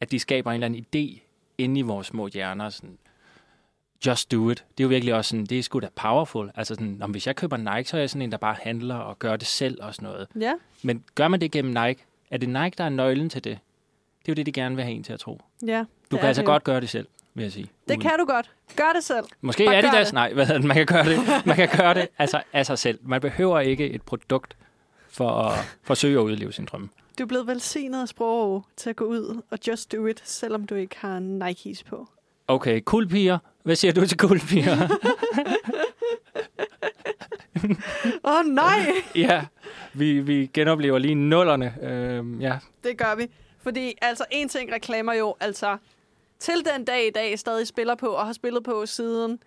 [0.00, 1.20] at de skaber en eller anden idé
[1.58, 2.68] inde i vores små hjerner.
[2.70, 2.98] Sådan,
[4.06, 4.64] just do it.
[4.78, 6.50] Det er jo virkelig også sådan, det er sgu da powerful.
[6.54, 8.94] Altså sådan, om hvis jeg køber Nike, så er jeg sådan en, der bare handler
[8.94, 10.26] og gør det selv og sådan noget.
[10.40, 12.04] Ja, Men gør man det gennem Nike?
[12.30, 13.58] Er det Nike, der er nøglen til det?
[14.22, 15.40] Det er jo det, de gerne vil have en til at tro.
[15.66, 15.84] ja.
[16.10, 17.64] Du kan altså det godt gøre det selv, vil jeg sige.
[17.88, 18.50] Det Uden- kan du godt.
[18.76, 19.24] Gør det selv.
[19.40, 22.08] Måske Bare er det deres, nej, hvad man kan gøre det, man kan gøre det
[22.18, 22.98] altså, af sig selv.
[23.02, 24.56] Man behøver ikke et produkt
[25.18, 26.88] for at forsøge at udleve sin drømme.
[27.18, 30.66] Du er blevet velsignet af sprog til at gå ud og just do it, selvom
[30.66, 32.08] du ikke har Nikes på.
[32.48, 33.38] Okay, cool piger.
[33.62, 34.88] Hvad siger du til cool piger?
[38.24, 38.92] Åh oh, nej!
[39.28, 39.46] ja,
[39.94, 41.74] vi, vi genoplever lige nullerne.
[41.82, 43.26] Øhm, ja, det gør vi.
[43.62, 45.76] Fordi altså en ting reklamer jo altså
[46.38, 49.38] til den dag i dag stadig spiller på og har spillet på siden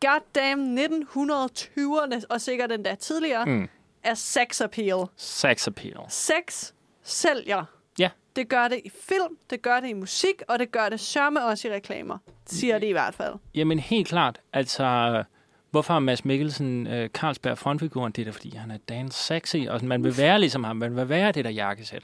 [0.00, 3.68] goddamn 1920'erne og sikkert endda tidligere, mm.
[4.06, 5.06] Er sex appeal.
[5.16, 5.96] sex appeal.
[6.08, 7.64] Sex sælger.
[7.98, 8.10] Ja.
[8.36, 11.44] Det gør det i film, det gør det i musik, og det gør det sørme
[11.44, 12.18] også i reklamer.
[12.46, 13.34] Siger det i hvert fald.
[13.54, 14.40] Jamen helt klart.
[14.52, 15.22] Altså,
[15.70, 18.12] hvorfor har Mads Mikkelsen øh, Carlsberg frontfiguren?
[18.12, 20.76] Det er da, fordi han er dan sexy, og man vil være ligesom ham.
[20.76, 22.02] Man vil være det der jakkesæt.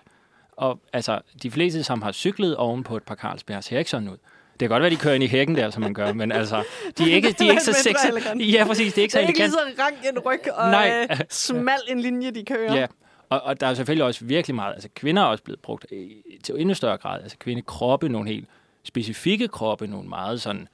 [0.52, 4.08] Og altså, de fleste, som har cyklet oven på et par Carlsberg, ser ikke sådan
[4.08, 4.16] ud.
[4.52, 6.64] Det kan godt være, de kører ind i hækken der, som man gør, men altså,
[6.98, 8.52] de er ikke, de er ikke så elegant.
[8.52, 9.76] Ja, præcis, det er ikke Det så er ikke lige elegant.
[9.76, 11.06] så rank en ryg og Nej.
[11.10, 12.74] øh, smal en linje, de kører.
[12.74, 12.86] Ja,
[13.28, 16.22] og, og der er selvfølgelig også virkelig meget, altså kvinder er også blevet brugt i,
[16.44, 18.48] til endnu større grad, altså kvindekroppe, nogle helt
[18.84, 20.68] specifikke kroppe, nogle meget sådan,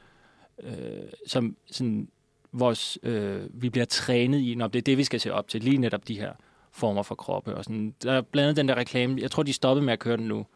[0.62, 0.72] øh,
[1.26, 2.08] som sådan,
[2.52, 5.62] vores, øh, vi bliver trænet i, når det er det, vi skal se op til,
[5.62, 6.32] lige netop de her
[6.72, 7.54] former for kroppe.
[7.54, 9.98] Og sådan, der er blandt andet den der reklame, jeg tror, de stoppede med at
[9.98, 10.46] køre den nu,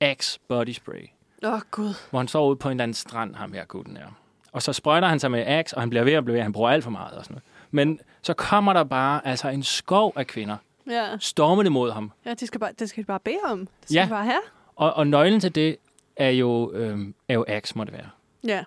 [0.00, 1.06] Axe Body Spray,
[1.42, 1.94] Åh, oh, Gud.
[2.10, 4.06] hvor han står ude på en eller anden strand, ham her gutten er.
[4.52, 6.52] Og så sprøjter han sig med Axe, og han bliver ved at blive ved, han
[6.52, 7.42] bruger alt for meget og sådan noget.
[7.70, 10.56] Men så kommer der bare altså en skov af kvinder,
[10.90, 13.58] Ja, stormende mod ham, ja de skal bare, det skal de bare bede om.
[13.58, 14.04] Det skal Ja.
[14.04, 14.40] de bare have.
[14.76, 15.76] Og, og nøglen til det
[16.16, 18.08] er jo, øhm, er jo Axe, må det være.
[18.44, 18.64] Ja,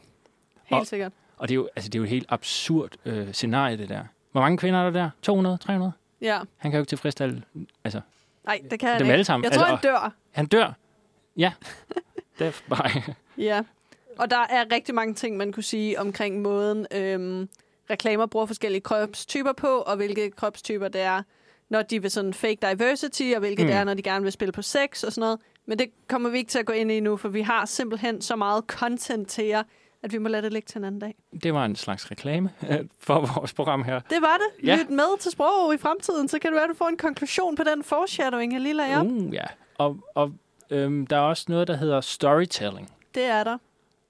[0.63, 1.11] helt Og- sikkert.
[1.37, 4.03] Og det er jo, altså, det er jo et helt absurd øh, scenarie, det der.
[4.31, 5.09] Hvor mange kvinder er der der?
[5.21, 5.57] 200?
[5.57, 5.91] 300?
[6.21, 6.39] Ja.
[6.57, 7.43] Han kan jo ikke tilfredsstille...
[7.83, 8.01] Altså,
[8.45, 9.13] Nej, det kan han Dem ikke.
[9.13, 9.43] alle sammen.
[9.43, 10.11] Jeg tror, Altså, han dør.
[10.31, 10.73] han dør.
[11.37, 11.51] Ja.
[12.47, 13.15] er bare...
[13.37, 13.61] Ja.
[14.19, 17.49] Og der er rigtig mange ting, man kunne sige omkring måden, øhm,
[17.89, 21.23] reklamer bruger forskellige kropstyper på, og hvilke kropstyper det er,
[21.69, 23.67] når de vil sådan fake diversity, og hvilke mm.
[23.67, 23.79] det Mm.
[23.79, 25.39] er, når de gerne vil spille på sex og sådan noget.
[25.65, 28.21] Men det kommer vi ikke til at gå ind i nu, for vi har simpelthen
[28.21, 29.63] så meget content til jer,
[30.03, 31.15] at vi må lade det ligge til en anden dag.
[31.43, 33.99] Det var en slags reklame øh, for vores program her.
[33.99, 34.67] Det var det.
[34.67, 34.75] Ja.
[34.75, 37.55] Lyt med til sprog i fremtiden, så kan det være, at du får en konklusion
[37.55, 39.05] på den foreshadowing, jeg lige lagde op.
[39.05, 39.43] Uh, ja.
[39.77, 40.31] Og, og
[40.71, 42.91] øhm, der er også noget, der hedder storytelling.
[43.15, 43.57] Det er der.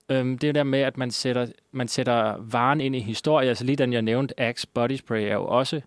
[0.09, 3.49] Øhm, det er der med, at man sætter, man sætter varen ind i historie.
[3.49, 5.81] Altså lige den, jeg nævnte, Axe Body Spray, er jo også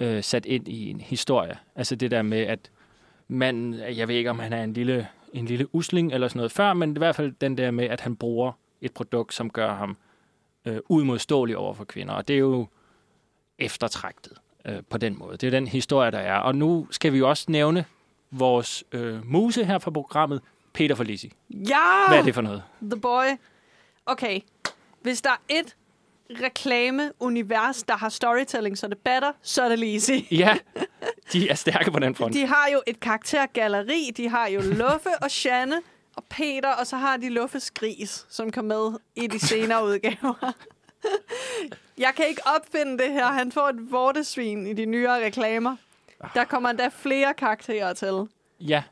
[0.00, 1.56] øh, sat ind i en historie.
[1.76, 2.70] Altså det der med, at
[3.28, 6.52] man, jeg ved ikke, om han er en lille, en lille usling eller sådan noget
[6.52, 9.74] før, men i hvert fald den der med, at han bruger et produkt, som gør
[9.74, 9.96] ham
[10.64, 12.14] øh, udmodståelig over for kvinder.
[12.14, 12.66] Og det er jo
[13.58, 14.32] eftertragtet
[14.64, 15.36] øh, på den måde.
[15.36, 16.36] Det er den historie, der er.
[16.36, 17.84] Og nu skal vi jo også nævne
[18.30, 20.40] vores øh, muse her fra programmet,
[20.72, 21.32] Peter Forlisi.
[21.50, 22.08] Ja!
[22.08, 22.62] Hvad er det for noget?
[22.82, 23.24] The Boy.
[24.06, 24.40] Okay.
[25.02, 25.76] Hvis der er et
[26.30, 30.24] reklame-univers, der har storytelling, så det batter, så er det Lizzie.
[30.40, 30.56] Ja,
[31.32, 32.34] de er stærke på den front.
[32.34, 34.10] De har jo et karaktergalleri.
[34.16, 35.80] De har jo Luffe og Shanne
[36.16, 40.52] og Peter, og så har de Luffes gris, som kom med i de senere udgaver.
[41.98, 43.26] Jeg kan ikke opfinde det her.
[43.26, 45.76] Han får et vortesvin i de nyere reklamer.
[46.34, 48.28] Der kommer endda flere karakterer til.
[48.60, 48.82] Ja,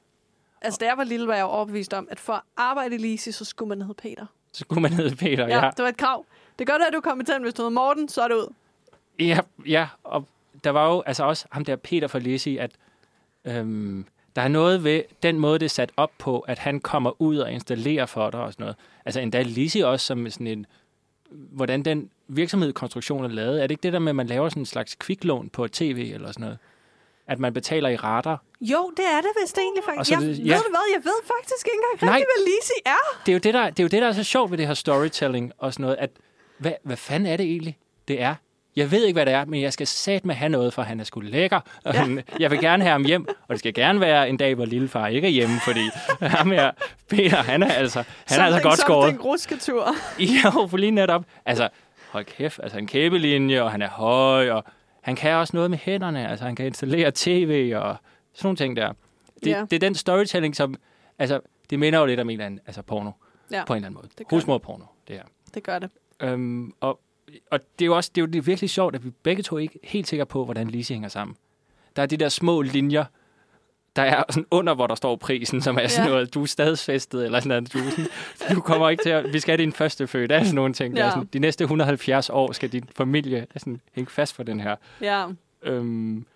[0.61, 3.33] Altså, da jeg var lille, var jeg overbevist om, at for at arbejde i Lisi,
[3.33, 4.27] så skulle man hedde Peter.
[4.53, 5.47] så skulle man hedde Peter.
[5.49, 6.27] Ja, Ja, det var et krav.
[6.59, 7.45] Det gør det, at du er kompetent.
[7.45, 8.53] Hvis du hedder Morten, så er det ud.
[9.19, 10.25] ja, ja og
[10.65, 12.71] der var jo altså også ham der Peter Forlisi, at
[13.45, 14.05] øhm,
[14.37, 17.37] der er noget ved den måde, det er sat op på, at han kommer ud
[17.39, 18.77] og installerer for dig og sådan noget.
[19.05, 20.67] Altså endda Lisi også som sådan en,
[21.31, 23.63] hvordan den virksomhedskonstruktion er lavet.
[23.63, 26.11] Er det ikke det der med, at man laver sådan en slags kviklån på tv
[26.15, 26.59] eller sådan noget?
[27.29, 28.37] At man betaler i rater.
[28.61, 30.11] Jo, det er det vist egentlig faktisk.
[30.11, 30.57] Jeg, det- ved ja.
[30.57, 30.81] du hvad?
[30.95, 32.15] Jeg ved faktisk ikke engang Nej.
[32.15, 33.21] rigtig, hvad Lisi er.
[33.27, 34.67] Det er, jo det, der, det er jo det, der er så sjovt ved det
[34.67, 36.11] her storytelling og sådan noget, at
[36.59, 37.77] hvad, hvad fanden er det egentlig,
[38.09, 38.35] det er?
[38.77, 41.01] Jeg ved ikke, hvad det er, men jeg skal sat med have noget, for han
[41.01, 41.61] er sgu lækker.
[41.85, 41.99] Og Ja.
[42.01, 44.65] han, jeg vil gerne have ham hjem, og det skal gerne være en dag, hvor
[44.65, 46.71] lillefar ikke er hjemme, fordi ham her,
[47.11, 49.05] Peter, han er altså, han er altså godt skåret.
[49.09, 49.95] Something rusketur.
[50.45, 51.25] Jo, for lige netop.
[51.47, 51.69] Altså,
[52.11, 54.65] hold kæft, altså en kæbelinje, og han er høj, og
[55.09, 56.29] han kan også noget med hænderne.
[56.29, 57.97] Altså, han kan installere tv og
[58.33, 58.93] sådan nogle ting der.
[59.45, 59.61] Det, Ja.
[59.71, 60.75] det er den storytelling, som...
[61.19, 61.41] Altså,
[61.71, 63.11] det minder jo lidt om en eller anden altså porno,
[63.51, 64.27] Ja, på en eller anden måde.
[64.31, 65.23] Husmorporno, det her.
[65.55, 65.91] det gør det.
[66.21, 67.01] Øhm, og,
[67.51, 69.79] og det er jo også det er jo virkelig sjovt, at vi begge to ikke
[69.83, 71.37] er helt sikre på, hvordan Lise hænger sammen.
[71.97, 73.05] Der er de der små linjer,
[73.99, 76.13] der er sådan under, hvor der står prisen, som er sådan Ja.
[76.15, 77.73] noget, du er stadsfæstet, eller sådan noget.
[77.73, 77.79] Du,
[78.37, 80.55] sådan, du kommer ikke til at, vi skal have din første født, der er sådan
[80.55, 80.97] nogle ting.
[80.97, 81.11] Der Ja.
[81.11, 84.77] sådan, de næste 170 år skal din familie sådan, hænge fast for den her.
[85.03, 85.27] Ja,
[85.63, 86.27] Øhm,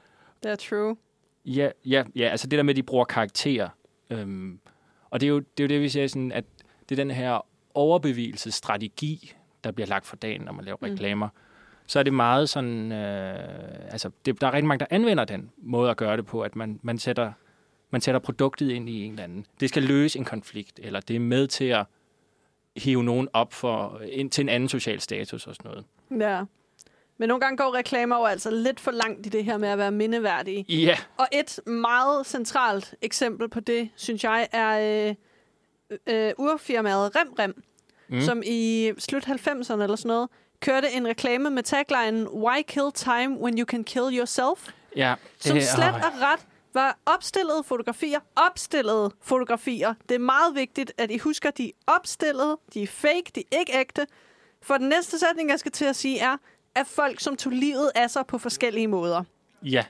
[0.42, 0.96] det er true.
[1.44, 3.68] Ja, ja, ja, altså det der med, at de bruger karakterer.
[4.10, 4.58] Øhm,
[5.10, 6.44] og det er, jo, det er jo det, vi siger, sådan, at
[6.88, 9.32] det er den her overbeviselsesstrategi,
[9.64, 10.90] der bliver lagt for dagen, når man laver Mm.
[10.90, 11.28] reklamer.
[11.86, 13.34] Så er det meget sådan, øh,
[13.90, 16.56] altså det, der er rigtig mange, der anvender den måde at gøre det på, at
[16.56, 17.32] man, man, sætter,
[17.92, 19.46] man sætter produktet ind i en eller anden.
[19.60, 21.84] Det skal løse en konflikt, eller det er med til at
[22.76, 25.84] hive nogen op for, ind til en anden social status og sådan noget.
[26.30, 26.44] Ja.
[27.18, 29.78] Men nogle gange går reklamer jo altså lidt for langt i det her med at
[29.78, 30.64] være mindeværdige.
[30.68, 35.14] Ja, Og et meget centralt eksempel på det, synes jeg, er øh,
[36.06, 37.62] øh, urfirmaet Rem Rem,
[38.08, 38.20] Mm.
[38.20, 40.28] som i slut 90'erne eller sådan noget,
[40.60, 44.68] kørte en reklame med taglinen Why kill time when you can kill yourself?
[44.96, 45.14] ja.
[45.38, 48.20] Som det- slet åh, og ret var opstillede fotografier.
[48.36, 49.94] Opstillede fotografier.
[50.08, 53.58] Det er meget vigtigt, at I husker, de er opstillede, de er fake, de er
[53.58, 54.06] ikke ægte.
[54.62, 56.36] For den næste sætning, jeg skal til at sige, er,
[56.74, 59.22] at folk, som tog livet af sig på forskellige måder.
[59.62, 59.84] Ja,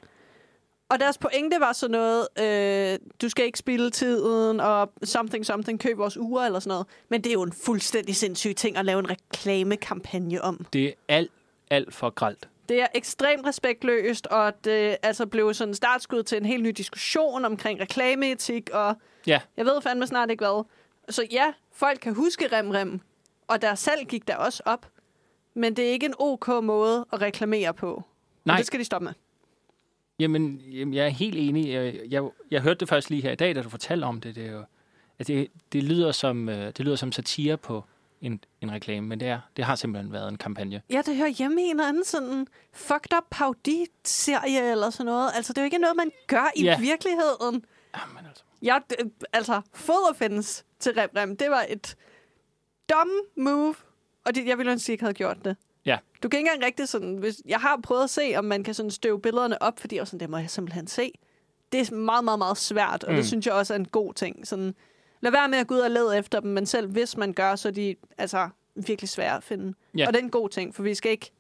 [0.88, 5.81] Og deres pointe var sådan noget, øh, du skal ikke spilde tiden, og something, something,
[5.81, 6.87] køb vores uger, eller sådan noget.
[7.09, 10.66] Men det er jo en fuldstændig sindssyg ting at lave en reklamekampagne om.
[10.73, 11.33] det er alt,
[11.71, 12.49] alt for gralt.
[12.73, 16.69] Det er ekstremt respektløst, og det altså blev sådan en startskud til en helt ny
[16.69, 18.95] diskussion omkring reklameetik, og
[19.27, 19.41] Ja.
[19.57, 20.65] jeg ved fandme snart ikke hvad.
[21.09, 23.01] Så ja, folk kan huske Rem Rem,
[23.49, 24.87] og der salg gik der også op,
[25.55, 28.03] men det er ikke en ok måde at reklamere på.
[28.45, 28.55] Nej.
[28.55, 29.13] Og det skal de stoppe med.
[30.19, 31.73] Jamen, jamen, jeg er helt enig.
[31.73, 34.35] Jeg, jeg, jeg hørte det først lige her i dag, da du fortalte om det.
[34.35, 34.65] Det, er jo,
[35.19, 37.85] at det, det, lyder, som, øh, det lyder som satire på
[38.23, 40.83] en, en reklame, men det, er, det har simpelthen været en kampagne.
[40.91, 45.31] Ja, det hører hjemme i en eller anden sådan fucked up paudi-serie eller sådan noget.
[45.35, 46.81] Altså, det er jo ikke noget, man gør i Ja.
[46.81, 47.65] virkeligheden.
[47.99, 48.45] Jamen, altså.
[48.63, 48.97] Ja, det,
[49.33, 51.97] altså, fod offense til Rem Rem, det var et
[52.91, 53.75] dumb move,
[54.25, 55.57] og det, jeg ville ønske, at jeg ikke havde gjort det.
[55.87, 55.99] Ja.
[56.23, 57.17] Du kan ikke engang rigtig sådan...
[57.17, 60.07] Hvis, jeg har prøvet at se, om man kan sådan støve billederne op, fordi jeg
[60.07, 61.13] sådan, det må jeg simpelthen se.
[61.73, 63.11] Det er meget, meget, meget svært, og.
[63.11, 63.17] Mm.
[63.17, 64.47] det synes jeg også er en god ting.
[64.47, 64.75] Sådan,
[65.23, 67.57] lad være med at gå ud og lede efter dem, men selv hvis man gør,
[67.57, 69.75] så er de altså, virkelig svære at finde.
[69.99, 70.07] Ja.
[70.07, 71.31] Og det er en god ting, for vi skal ikke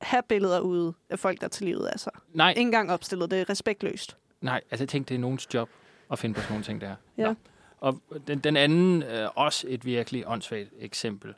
[0.00, 2.12] have billeder ude af folk, der er til livet af sig.
[2.34, 4.16] Nej, Ikke engang opstillet, det er respektløst.
[4.40, 5.68] nej, altså jeg tænkte, det er nogens job
[6.10, 6.94] at finde på sådan nogle ting der.
[7.18, 7.26] Ja.
[7.26, 7.34] Nå.
[7.80, 11.34] Og den, den anden, øh, også et virkelig åndssvagt eksempel,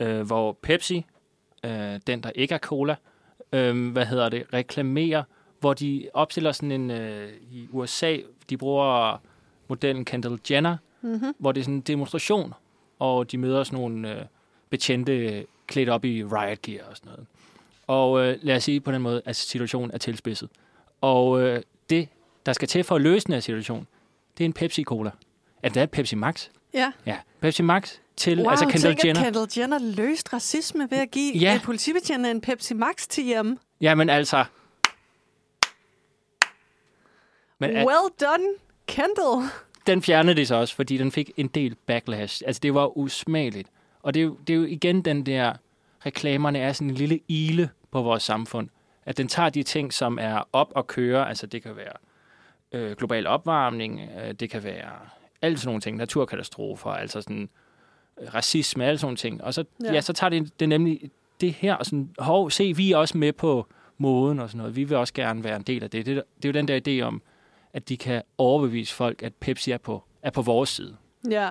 [0.00, 1.06] øh, hvor Pepsi,
[1.64, 2.96] øh, den der ikke er cola,
[3.52, 5.22] øh, hvad hedder det, reklamerer,
[5.60, 8.16] hvor de opstiller sådan en, øh, i USA,
[8.50, 9.20] de bruger
[9.68, 11.34] modellen Kendall Jenner, Mm-hmm.
[11.38, 12.54] hvor det er sådan en demonstration,
[12.98, 14.24] og de møder sådan nogle øh,
[14.70, 17.26] betjente øh, klædt op i riot gear og sådan noget.
[17.86, 20.48] Og øh, lad os sige på den måde, at situationen er tilspidset.
[21.00, 22.08] Og øh, det,
[22.46, 23.86] der skal til for at løse den her situation,
[24.38, 25.10] det er en Pepsi-Cola.
[25.62, 26.48] At det er Pepsi Max.
[26.74, 26.92] Ja.
[27.06, 27.18] Ja.
[27.40, 29.20] Pepsi Max til Wow, altså Kendall Jenner.
[29.20, 31.52] at Kendall Jenner løste racisme ved at give Ja.
[31.52, 31.60] ja.
[31.64, 33.52] politibetjente en Pepsi Max TM.
[33.80, 34.44] Jamen altså...
[37.58, 38.44] Men Well done,
[38.88, 39.50] Kendall.
[39.86, 42.42] den fjernede de så også, fordi den fik en del backlash.
[42.46, 43.68] Altså, det var usmageligt.
[44.02, 45.52] Og det er, jo, det er jo igen den der...
[46.06, 48.68] Reklamerne er sådan en lille ile på vores samfund.
[49.04, 51.28] At den tager de ting, som er op og køre.
[51.28, 51.92] Altså, det kan være
[52.72, 54.00] øh, global opvarmning.
[54.00, 54.90] Øh, det kan være
[55.42, 55.96] alle sådan nogle ting.
[55.96, 56.90] Naturkatastrofer.
[56.90, 57.48] Altså sådan
[58.20, 58.84] øh, racisme.
[58.84, 59.44] Alle sådan nogle ting.
[59.44, 59.86] Og så, ja.
[59.86, 59.94] Ja.
[59.94, 61.74] Ja, så tager det, det nemlig det her.
[61.74, 63.66] Og sådan, hov, se, vi er også med på
[63.98, 64.76] moden og sådan noget.
[64.76, 66.06] Vi vil også gerne være en del af det.
[66.06, 67.22] Det, det er jo den der idé om,
[67.72, 70.96] at de kan overbevise folk, at Pepsi er på, er på vores side.
[71.30, 71.50] Ja,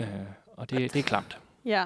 [0.00, 0.06] Øh,
[0.56, 1.38] og det, det er klamt.
[1.64, 1.84] ja.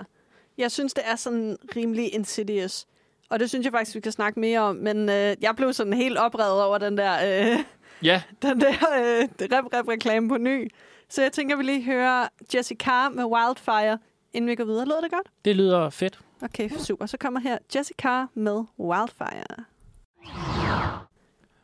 [0.58, 2.86] Jeg synes, det er sådan rimelig insidious.
[3.30, 4.76] Og det synes jeg faktisk, vi kan snakke mere om.
[4.76, 7.12] Men øh, jeg blev sådan helt oprevet over den der,
[7.54, 7.58] øh,
[8.02, 10.70] Ja, den der øh, rep-rep-reklame på ny.
[11.08, 13.98] Så jeg tænker, vi lige hører Jessica med Wildfire,
[14.32, 14.84] inden vi går videre.
[14.86, 15.26] Lød det godt?
[15.44, 16.20] det lyder fedt.
[16.42, 17.06] Okay, super.
[17.06, 19.64] Så kommer her Jessica med Wildfire.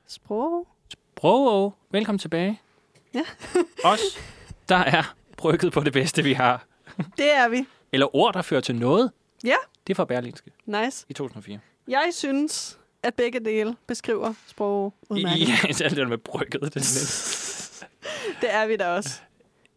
[0.06, 0.68] Sprog.
[1.20, 2.60] Bro, velkommen tilbage.
[3.14, 3.22] Ja.
[3.84, 4.00] Os,
[4.68, 6.64] der er brygget på det bedste, vi har.
[7.18, 7.66] Det er vi.
[7.92, 9.12] Eller ord, der fører til noget.
[9.44, 9.54] Ja.
[9.86, 11.06] Det er fra Berlinske Nice.
[11.08, 11.58] i 2004.
[11.88, 15.48] Jeg synes, at begge dele beskriver sprog udmærket.
[15.48, 15.54] Ja,
[15.84, 16.74] alt det med brygget.
[16.74, 17.86] Det er.
[18.40, 19.20] Det er vi da også.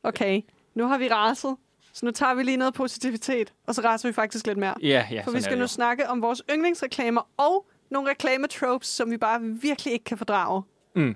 [0.04, 0.42] Okay,
[0.76, 1.56] nu har vi raset,
[1.94, 4.76] så nu tager vi lige noget positivitet, og så raser vi faktisk lidt mere.
[4.82, 9.18] Ja, ja, For vi skal nu snakke om vores yndlingsreklamer og nogle reklametropes, som vi
[9.18, 10.64] bare virkelig ikke kan fordrage.
[10.96, 11.16] Mm.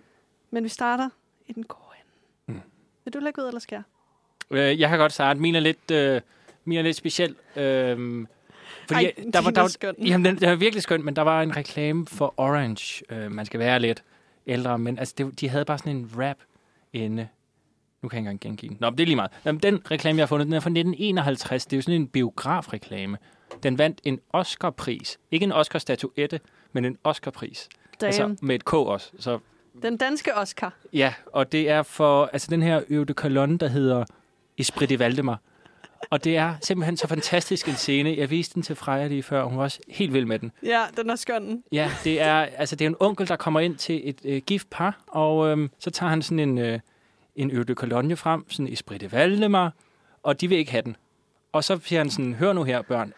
[0.51, 1.09] Men vi starter
[1.47, 1.81] i den gode
[2.47, 2.59] ende.
[2.59, 2.61] Mm.
[3.05, 3.83] Vil du lægge ud, eller skal jeg?
[4.57, 5.39] Øh, jeg kan godt starte.
[5.39, 6.21] Min er lidt, øh,
[6.65, 7.35] min er lidt speciel.
[7.55, 8.25] Øh,
[8.87, 9.95] fordi Ej, der var, der, er var, skøn.
[10.05, 13.03] jamen, den, den er virkelig skøn, men der var en reklame for Orange.
[13.09, 14.03] Øh, man skal være lidt
[14.47, 16.37] ældre, men altså, det, de havde bare sådan en rap
[16.93, 17.27] inde.
[18.01, 18.77] Nu kan jeg ikke engang gengive den.
[18.81, 19.31] Nå, men det er lige meget.
[19.45, 21.65] Jamen, den reklame, jeg har fundet, den er fra 1951.
[21.65, 23.17] Det er jo sådan en biografreklame.
[23.63, 25.19] Den vandt en Oscar-pris.
[25.31, 26.39] Ikke en Oscar-statuette,
[26.73, 27.69] men en Oscar-pris.
[28.01, 28.07] Damn.
[28.07, 29.11] Altså med et K også.
[29.19, 29.39] Så
[29.81, 30.73] Den danske Oscar.
[30.93, 34.05] Ja, og det er for altså den her Øve de Cologne, der hedder
[34.57, 35.39] Esprit de Valdemar.
[36.09, 38.15] Og det er simpelthen så fantastisk en scene.
[38.17, 40.51] Jeg viste den til Freja lige før, og hun var også helt vild med den.
[40.63, 41.63] Ja, den er skøn.
[41.71, 44.69] Ja, det er, altså, det er en onkel, der kommer ind til et øh, gift
[44.69, 46.79] par, og øhm, så tager han sådan en, øh,
[47.35, 49.73] en Øve de Cologne frem, sådan Esprit de Valdemar,
[50.23, 50.95] og de vil ikke have den.
[51.51, 53.13] Og så siger han sådan, hør nu her, børn,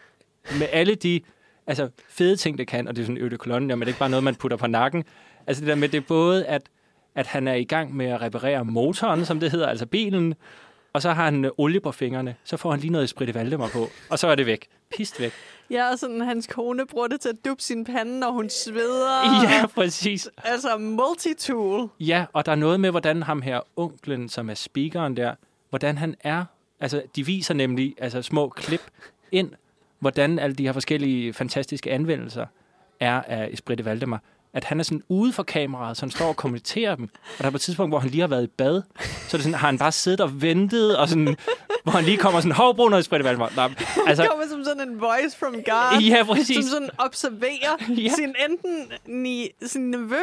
[0.58, 1.20] med alle de
[1.66, 3.88] altså, fede ting, det kan, og det er sådan Øve de Cologne, men det er
[3.88, 5.04] ikke bare noget, man putter på nakken.
[5.46, 6.62] Altså det der med, det er både, at,
[7.14, 10.34] at han er i gang med at reparere motoren, som det hedder, altså bilen,
[10.92, 12.36] og så har han øh, olie på fingrene.
[12.44, 14.66] Så får han lige noget Esprit de Valdemar på, og så er det væk.
[14.96, 15.32] Pist væk.
[15.70, 19.42] Ja, og sådan hans kone bruger det til at dubbe sin pande, når hun sveder.
[19.42, 20.28] Ja, præcis.
[20.44, 21.88] Altså multitool.
[22.00, 25.34] Ja, og der er noget med, hvordan ham her, onklen, som er speakeren der,
[25.70, 26.44] hvordan han er.
[26.80, 28.82] Altså, de viser nemlig altså, små klip
[29.32, 29.50] ind,
[29.98, 32.46] hvordan alle de her forskellige fantastiske anvendelser
[33.00, 34.22] er af Esprit de Valdemar.
[34.52, 37.04] At han er sådan ude for kameraet, så han står og kommenterer dem.
[37.14, 39.38] Og der er på et tidspunkt, hvor han lige har været i bad, så er
[39.38, 41.36] det sådan, har han bare siddet og ventet, og sådan,
[41.82, 43.52] hvor han lige kommer sådan, hov, brug noget Esprit de Valdemar.
[43.56, 43.62] Nå,
[44.06, 46.00] altså, kommer som sådan en voice from God.
[46.00, 48.10] ja, Som sådan observerer Ja.
[48.14, 50.20] sin enten ni, sin nevø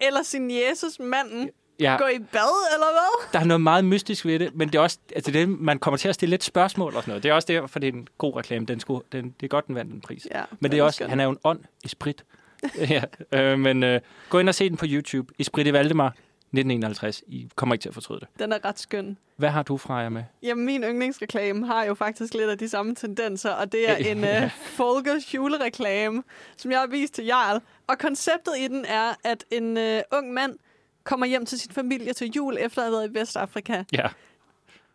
[0.00, 1.50] eller sin Jesus manden
[1.80, 1.96] Ja.
[1.98, 3.28] gå i bad, eller hvad?
[3.32, 5.98] der er noget meget mystisk ved det, men det er også, altså det, man kommer
[5.98, 7.22] til at stille lidt spørgsmål og sådan noget.
[7.22, 8.66] Det er også derfor, det er en god reklame.
[8.66, 10.26] Den skulle, den, det er godt, den vandt en pris.
[10.34, 12.24] Ja, Men det er også, han er jo en ånd i sprit.
[12.94, 15.34] ja, øh, men øh, gå ind og se den på YouTube.
[15.38, 17.22] I Sprit i Valdemar 1951.
[17.26, 18.28] I kommer ikke til at fortryde det.
[18.38, 19.18] Den er ret skøn.
[19.36, 20.24] Hvad har du fra jer med?
[20.42, 24.24] Jamen, min yndlingsreklame har jo faktisk lidt af de samme tendenser, og det er en
[24.24, 26.22] uh, Folgers julereklame,
[26.56, 27.60] som jeg har vist til Jarl.
[27.86, 30.58] Og konceptet i den er, at en uh, ung mand
[31.04, 33.82] kommer hjem til sin familie til jul, efter at have været i Vestafrika.
[33.92, 34.08] Ja.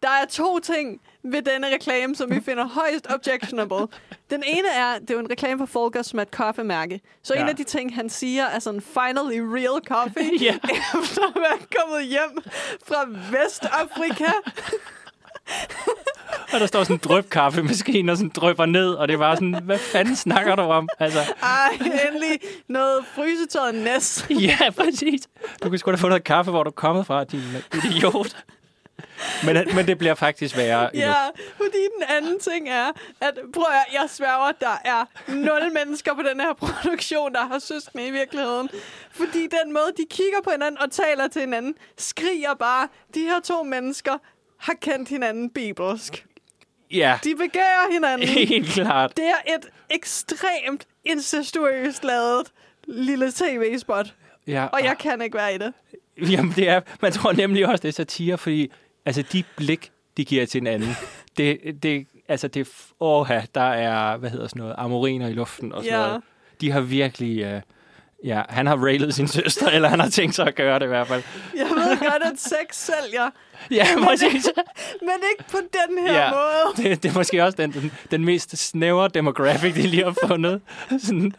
[0.04, 3.88] Der er to ting ved denne reklame, som vi finder højst objectionable.
[4.30, 7.02] Den ene er, det er jo en reklame for Folger, som er et kaffemærke.
[7.24, 7.42] Så ja.
[7.42, 10.54] en af de ting, han siger, er sådan, finally real coffee, Ja.
[11.04, 12.44] efter at være kommet hjem
[12.88, 14.32] fra Vestafrika.
[16.54, 19.60] Og der står sådan en drøbkaffemaskine, og sådan drypper ned, og det er bare sådan,
[19.64, 20.90] hvad fanden snakker du om?
[21.00, 21.70] Altså, Ej,
[22.10, 24.26] endelig noget frysetøjet næs.
[24.30, 25.22] ja, præcis.
[25.64, 27.42] Du kan sgu da få noget kaffe, hvor du er kommet fra, din
[27.74, 28.36] idiot.
[29.46, 30.96] Men, men det bliver faktisk værre.
[30.96, 31.10] endnu.
[31.10, 31.26] Ja,
[31.58, 32.88] fordi den anden ting er,
[33.22, 37.60] at prøv at, jeg sværger, der er nul mennesker på den her produktion, der har
[37.60, 38.70] søskende i virkeligheden.
[39.12, 43.40] Fordi den måde, de kigger på hinanden og taler til hinanden, skriger bare, de her
[43.40, 44.18] to mennesker
[44.60, 46.26] har kendt hinanden bibelsk.
[46.92, 48.28] Ja, De begærer hinanden.
[48.48, 49.18] helt klart.
[49.18, 52.48] Det er et ekstremt incestuøst lavet
[52.88, 54.14] lille tv-spot,
[54.48, 55.74] Ja, og jeg kan ikke være i det.
[56.32, 58.72] Jamen, det er, man tror nemlig også, det er satire, fordi
[59.06, 60.96] altså, de blik, de giver til en anden.
[61.38, 62.68] Det, det, altså det,
[63.00, 66.06] åh, der er, hvad hedder sådan noget, amoriner i luften og sådan Ja.
[66.08, 66.22] noget.
[66.62, 67.62] De har virkelig, øh,
[68.24, 70.88] ja, han har railet sin søster, eller han har tænkt sig at gøre det i
[70.88, 71.24] hvert fald.
[71.56, 73.30] Jeg ved godt, at sex sælger,
[73.72, 74.50] Ja, præcis.
[75.02, 76.30] men ikke på den her Ja.
[76.32, 76.90] måde.
[76.90, 80.62] Det, det er måske også den, den, den mest snævre demographic, de lige har fundet.
[81.06, 81.34] Sådan,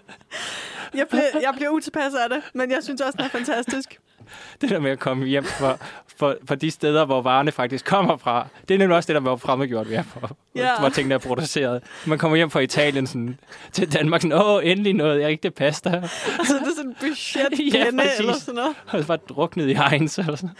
[0.95, 3.99] Jeg bliver, jeg bliver utilpasset af det, men jeg synes også, den er fantastisk.
[4.61, 5.77] det der med at komme hjem fra,
[6.17, 8.47] for, for de steder, hvor varerne faktisk kommer fra.
[8.69, 10.79] Det er nemlig også det, der hvor fremmedgjort vi er for, Ja.
[10.81, 11.83] hvor tingene er produceret.
[12.07, 13.39] Man kommer hjem fra Italien sådan,
[13.73, 15.91] til Danmark, sådan, åh, endelig noget, jeg ikke det pasta.
[16.47, 18.19] Så det er sådan en budget Ja, præcis.
[18.21, 18.75] eller sådan noget.
[18.87, 20.51] Og så var druknet i Heinz eller sådan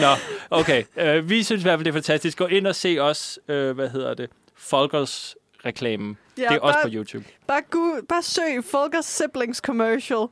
[0.00, 0.06] Nå,
[0.50, 0.82] okay.
[0.96, 2.38] Uh, vi synes i hvert fald, det er fantastisk.
[2.38, 6.16] Gå ind og se også, uh, hvad hedder det, Folkers reklamen.
[6.38, 7.24] Ja, det er også bare, på YouTube.
[7.46, 10.26] Bare, gu, bare søg Folkers Siblings Commercial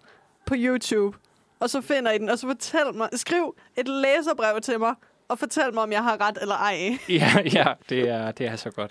[0.46, 1.18] på YouTube,
[1.60, 4.94] og så finder I den, og så fortæl mig, skriv et læserbrev til mig,
[5.28, 6.98] og fortæl mig, om jeg har ret eller ej.
[7.08, 8.90] Ja, ja det, er, det er så godt.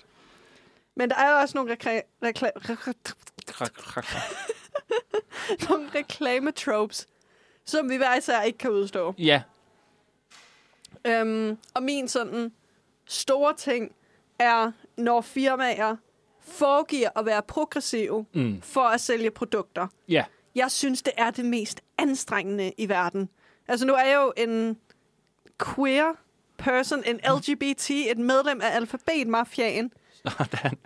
[0.96, 3.26] Men der er også nogle, rekla- rekla- re-
[5.68, 7.06] nogle reklametropes,
[7.64, 9.14] som vi hver især ikke kan udstå.
[9.18, 9.42] Ja,
[11.06, 12.52] Øhm, og min sådan
[13.06, 13.94] store ting
[14.38, 15.96] er, når firmaer
[16.40, 18.62] foregiver at være progressive mm.
[18.62, 19.86] for at sælge produkter.
[20.08, 20.24] ja,
[20.56, 23.28] Jeg synes, det er det mest anstrengende i verden.
[23.68, 24.76] Altså, nu er jeg jo en
[25.64, 26.12] queer
[26.58, 29.92] person, en LGBT, et medlem af alfabetmafiaen.
[30.38, 30.78] sådan.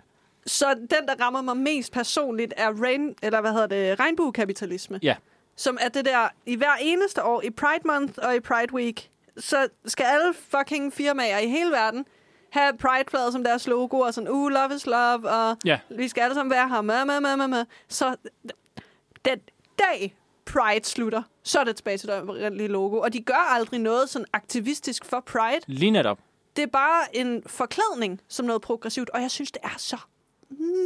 [0.45, 4.99] Så den, der rammer mig mest personligt, er rain, eller hvad hedder det, regnbuekapitalisme.
[5.03, 5.15] Ja.
[5.55, 9.09] Som er det der, i hver eneste år, i Pride Month og i Pride Week,
[9.37, 12.05] så skal alle fucking firmaer i hele verden
[12.51, 15.79] have Pride-flaget som deres logo, og sådan, uh, love is love, og Ja.
[15.89, 17.65] vi skal alle sammen være her, med, med, med, med, med.
[17.87, 18.15] Så
[19.25, 19.39] den
[19.89, 20.15] dag
[20.45, 22.97] Pride slutter, så er det tilbage til det oprindelige logo.
[22.97, 25.61] Og de gør aldrig noget sådan aktivistisk for Pride.
[25.67, 26.19] Lige netop.
[26.55, 29.97] Det er bare en forklædning som noget progressivt, og jeg synes, det er så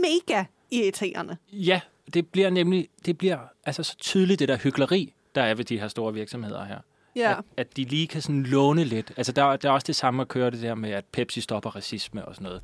[0.01, 1.37] mega irriterende.
[1.51, 1.81] Ja,
[2.13, 5.79] det bliver nemlig det bliver altså så tydeligt, det der hyggeleri, der er ved de
[5.79, 6.77] her store virksomheder her.
[7.15, 9.11] Ja, At, at de lige kan sådan låne lidt.
[9.17, 11.75] Altså, der, der er også det samme at køre det der med, at Pepsi stopper
[11.75, 12.63] racisme og sådan noget.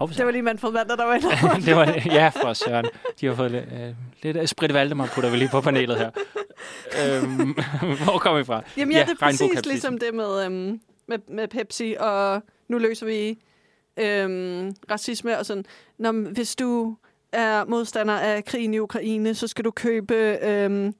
[0.00, 1.28] Oh, det var lige Manfred Wander, der var inde.
[1.66, 2.86] det var, ja, for søren.
[3.20, 6.10] De har fået lidt, øh, lidt af Sprit Valdemar, putter vi lige på panelet her.
[7.04, 7.56] øhm,
[8.04, 8.62] hvor kommer vi fra?
[8.76, 12.78] Jamen ja, Ja, det er præcis ligesom det med, øhm, med, med Pepsi, og nu
[12.78, 13.38] løser vi
[13.96, 15.64] øhm, racisme og sådan.
[15.98, 16.96] Nå, hvis du
[17.32, 20.94] er modstander af krigen i Ukraine, så skal du købe øhm,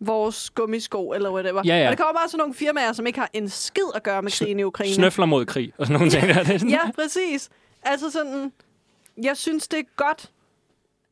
[0.00, 1.62] vores gummisko, eller whatever.
[1.64, 1.90] Ja, ja.
[1.90, 4.30] Og der kommer bare sådan nogle firmaer, som ikke har en skid at gøre med
[4.30, 4.94] krigen i Ukraine.
[4.94, 6.28] Snøfler mod krig og sådan nogle ting.
[6.28, 6.34] Der.
[6.42, 7.48] Det sådan, Ja, præcis.
[7.84, 8.52] Altså sådan,
[9.22, 10.30] jeg synes, det er godt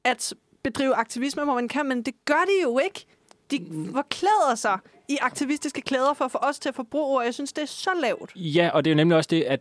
[0.04, 3.06] at bedrive aktivisme, hvor man kan, men det gør de jo ikke.
[3.50, 7.34] De forklæder sig i aktivistiske klæder for at få os til at forbruge, og jeg
[7.34, 8.32] synes, det er så lavt.
[8.36, 9.60] Ja, og det er jo nemlig også det, at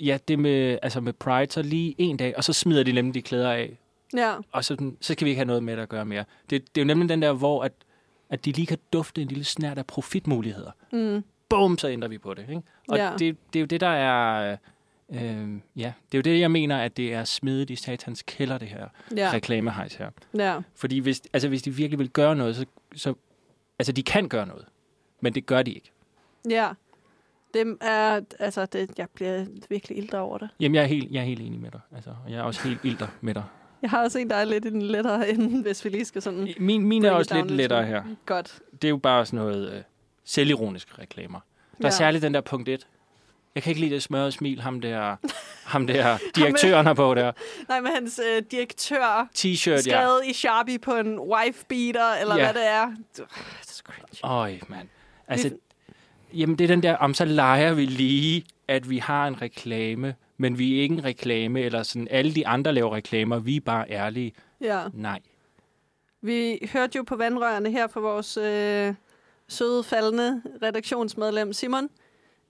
[0.00, 3.14] ja, det med, altså med Pride, så lige en dag, og så smider de nemlig
[3.14, 3.78] de klæder af,
[4.16, 6.24] Ja, og så, så skal vi ikke have noget med det at gøre mere.
[6.50, 7.72] Det, det er jo nemlig den der, hvor at,
[8.30, 10.70] at de lige kan dufte en lille snært af profitmuligheder.
[10.92, 12.42] mm, Bum, så ændrer vi på det.
[12.48, 12.62] Ikke?
[12.88, 13.10] Og Ja.
[13.18, 14.56] det, det er jo det, der er...
[15.12, 18.58] Øh, ja, det er jo det, jeg mener, at det er smidigt i satans kælder,
[18.58, 20.10] det her ja, reklamehejs her.
[20.34, 20.60] ja.
[20.74, 23.14] Fordi hvis, altså, hvis de virkelig vil gøre noget, så, så...
[23.78, 24.64] Altså, de kan gøre noget,
[25.20, 25.90] men det gør de ikke.
[26.50, 26.68] Ja.
[27.54, 30.48] Det er, altså, det, jeg bliver virkelig ildre over det.
[30.60, 31.80] Jamen, jeg er helt, jeg er helt enig med dig.
[31.94, 33.44] Altså, jeg er også helt ilter med dig.
[33.82, 36.22] Jeg har også en, der er lidt i den lettere ende, hvis vi lige skal
[36.22, 36.48] sådan...
[36.58, 38.02] Min, min er også lidt en lettere her.
[38.26, 38.60] Godt.
[38.72, 39.82] Det er jo bare sådan noget øh,
[40.24, 41.40] selvironisk reklamer.
[41.80, 42.86] Der er særligt den der punkt 1.
[43.54, 45.16] Jeg kan ikke lide det smørrede smil, ham der,
[45.72, 47.32] ham der direktøren har på der.
[47.68, 49.80] Nej, men hans øh, direktør T-shirt, ja.
[49.80, 52.52] skrevet i Sharpie på en wife beater, eller Ja.
[52.52, 52.86] hvad det er.
[53.16, 53.24] Det er
[53.62, 54.18] så cringe.
[54.22, 54.88] Øj, mand.
[55.28, 55.50] Altså,
[56.34, 60.14] jamen det er den der, om så leger vi lige, at vi har en reklame,
[60.36, 63.60] men vi er ikke en reklame, eller sådan, alle de andre laver reklamer, vi er
[63.60, 64.32] bare ærlige.
[64.60, 64.82] Ja.
[64.92, 65.20] Nej.
[66.22, 68.94] Vi hørte jo på vandrørene her fra vores øh,
[69.48, 71.88] søde, faldende redaktionsmedlem Simon,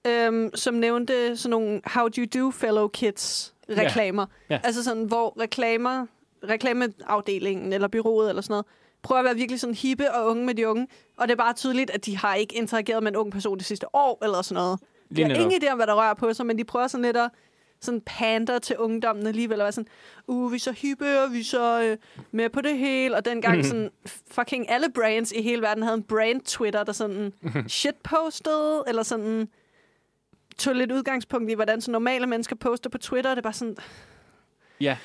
[0.07, 4.27] øhm, som nævnte sådan nogle How Do You Do Fellow Kids reklamer.
[4.51, 4.61] Ja.
[4.65, 6.07] Altså sådan, hvor reklamer,
[6.49, 8.67] reklameafdelingen eller byrået eller sådan noget,
[9.03, 10.89] prøver at være virkelig sådan hippe og unge med de unge.
[11.17, 13.67] Og det er bare tydeligt, at de har ikke interageret med en ung person det
[13.67, 14.81] sidste år eller sådan noget.
[15.17, 17.17] De har ingen idé om, hvad der rører på sig, men de prøver sådan lidt
[17.17, 17.31] at
[17.81, 19.89] sådan pander til ungdommen alligevel, og være sådan,
[20.27, 21.97] uh, vi er så hippe, og vi er så øh,
[22.33, 23.63] med på det hele, og dengang Mhm.
[23.65, 23.91] sådan,
[24.31, 27.33] fucking alle brands i hele verden havde en brand Twitter, der sådan
[27.69, 29.49] shitpostede, eller sådan
[30.63, 33.53] tog lidt udgangspunkt i, hvordan så normale mennesker poster på Twitter, og det er bare
[33.53, 33.77] sådan,
[34.81, 34.97] Ja.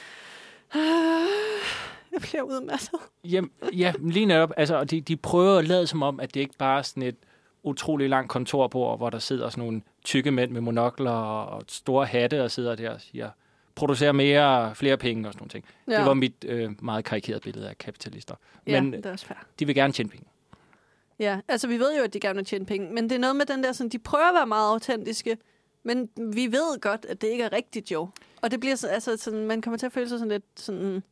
[2.12, 3.00] jeg bliver udmattet.
[3.24, 4.52] Jamen, ja, lige netop.
[4.58, 7.16] Altså, de, de prøver at lade som om, at det ikke bare er sådan et
[7.64, 12.44] utrolig lang kontorbord, hvor der sidder sådan nogle tykke mænd med monokler og store hatte
[12.44, 13.30] og sidder der og siger,
[13.76, 15.66] producer mere, flere penge og sådan nogle ting.
[15.88, 15.98] Ja.
[15.98, 18.36] Det var mit øh, meget karikerede billede af kapitalister.
[18.68, 19.38] ja, Men det er også fair.
[19.60, 20.26] de vil gerne tjene penge.
[21.20, 23.36] Ja, altså vi ved jo, at de gerne vil tjene penge, men det er noget
[23.36, 25.38] med den der, sådan, de prøver at være meget autentiske,
[25.84, 28.10] men vi ved godt, at det ikke er rigtigt jo.
[28.42, 31.04] Og det bliver så, altså sådan, man kommer til at føle sig sådan lidt sådan,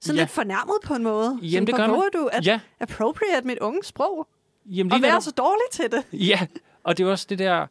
[0.00, 0.22] sådan Ja.
[0.22, 1.38] lidt fornærmet på en måde.
[1.42, 2.10] Jamen, sådan, det gør man.
[2.14, 4.26] du at Ja, appropriate mit unge sprog,
[4.66, 6.04] jamen og være netop- så dårlig til det.
[6.28, 6.46] Ja,
[6.82, 7.66] og det er også det der,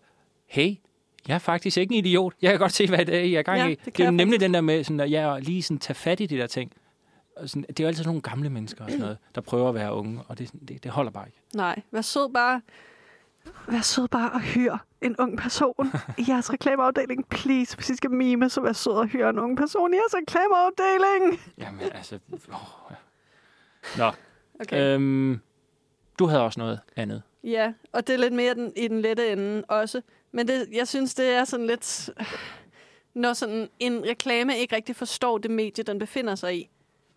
[0.47, 0.75] hey,
[1.27, 2.33] jeg er faktisk ikke en idiot.
[2.41, 3.75] Jeg kan godt se, hvad det er, I er gang Ja, i.
[3.85, 6.25] det Det, er nemlig den der med, sådan, at jeg lige sådan, tage fat i
[6.25, 6.71] de der ting.
[7.45, 9.93] Sådan, det er jo altid nogle gamle mennesker og sådan noget, der prøver at være
[9.93, 11.39] unge, og det, det, det holder bare ikke.
[11.55, 12.61] Nej, vær sød bare.
[13.67, 17.27] Vær sød bare og hyr en ung person i jeres reklameafdeling.
[17.29, 20.15] Please, hvis I skal mime, så vær sød og hyr en ung person i jeres
[20.15, 21.41] reklameafdeling.
[21.57, 22.19] Jamen altså,
[22.49, 22.95] åh, ja.
[23.97, 24.11] Nå,
[24.61, 24.95] Okay.
[24.95, 25.39] øhm,
[26.19, 27.21] du havde også noget andet.
[27.43, 30.01] Ja, og det er lidt mere den, i den lette ende også.
[30.31, 32.09] Men det, jeg synes, det er sådan lidt...
[33.13, 36.69] Når sådan en reklame ikke rigtig forstår det medie, den befinder sig i.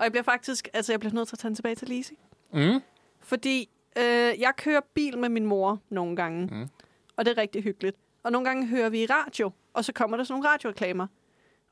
[0.03, 0.69] Og jeg bliver faktisk...
[0.73, 2.15] Altså, jeg bliver nødt til at tage den tilbage til Lise.
[2.53, 2.81] Mm.
[3.21, 6.47] Fordi øh, jeg kører bil med min mor nogle gange.
[6.47, 6.69] Mm.
[7.17, 7.97] Og det er rigtig hyggeligt.
[8.23, 11.07] Og nogle gange hører vi i radio, og så kommer der sådan nogle radioreklamer.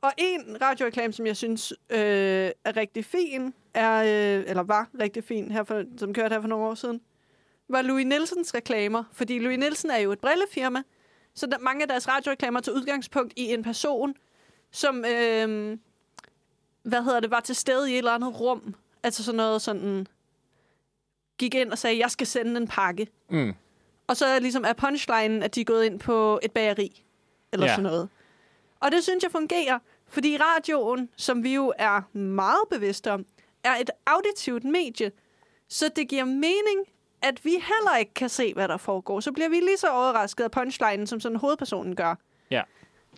[0.01, 1.99] Og en radioreklame, som jeg synes øh,
[2.65, 6.49] er rigtig fin, er, øh, eller var rigtig fin, her for, som kørte her for
[6.49, 7.01] nogle år siden,
[7.69, 9.05] var Louis Nielsens reklamer.
[9.13, 10.83] Fordi Louis Nielsen er jo et brillefirma,
[11.35, 14.15] så der, mange af deres radioreklamer tager udgangspunkt i en person,
[14.71, 15.79] som øh,
[16.83, 18.75] hvad hedder det, var til stede i et eller andet rum.
[19.03, 20.07] Altså sådan noget sådan,
[21.39, 23.07] gik ind og sagde, jeg skal sende en pakke.
[23.31, 23.55] Mm.
[24.07, 27.05] Og så ligesom er punchlinen, at de er gået ind på et bageri.
[27.53, 27.73] Eller Ja.
[27.73, 28.09] sådan noget.
[28.81, 29.79] Og det synes jeg fungerer,
[30.09, 33.27] fordi radioen, som vi jo er meget bevidste om,
[33.65, 35.13] er et auditivt medie.
[35.69, 36.87] Så det giver mening,
[37.23, 39.21] at vi heller ikke kan se, hvad der foregår.
[39.21, 42.15] Så bliver vi lige så overrasket af punchlinen, som sådan hovedpersonen gør.
[42.51, 42.63] Ja.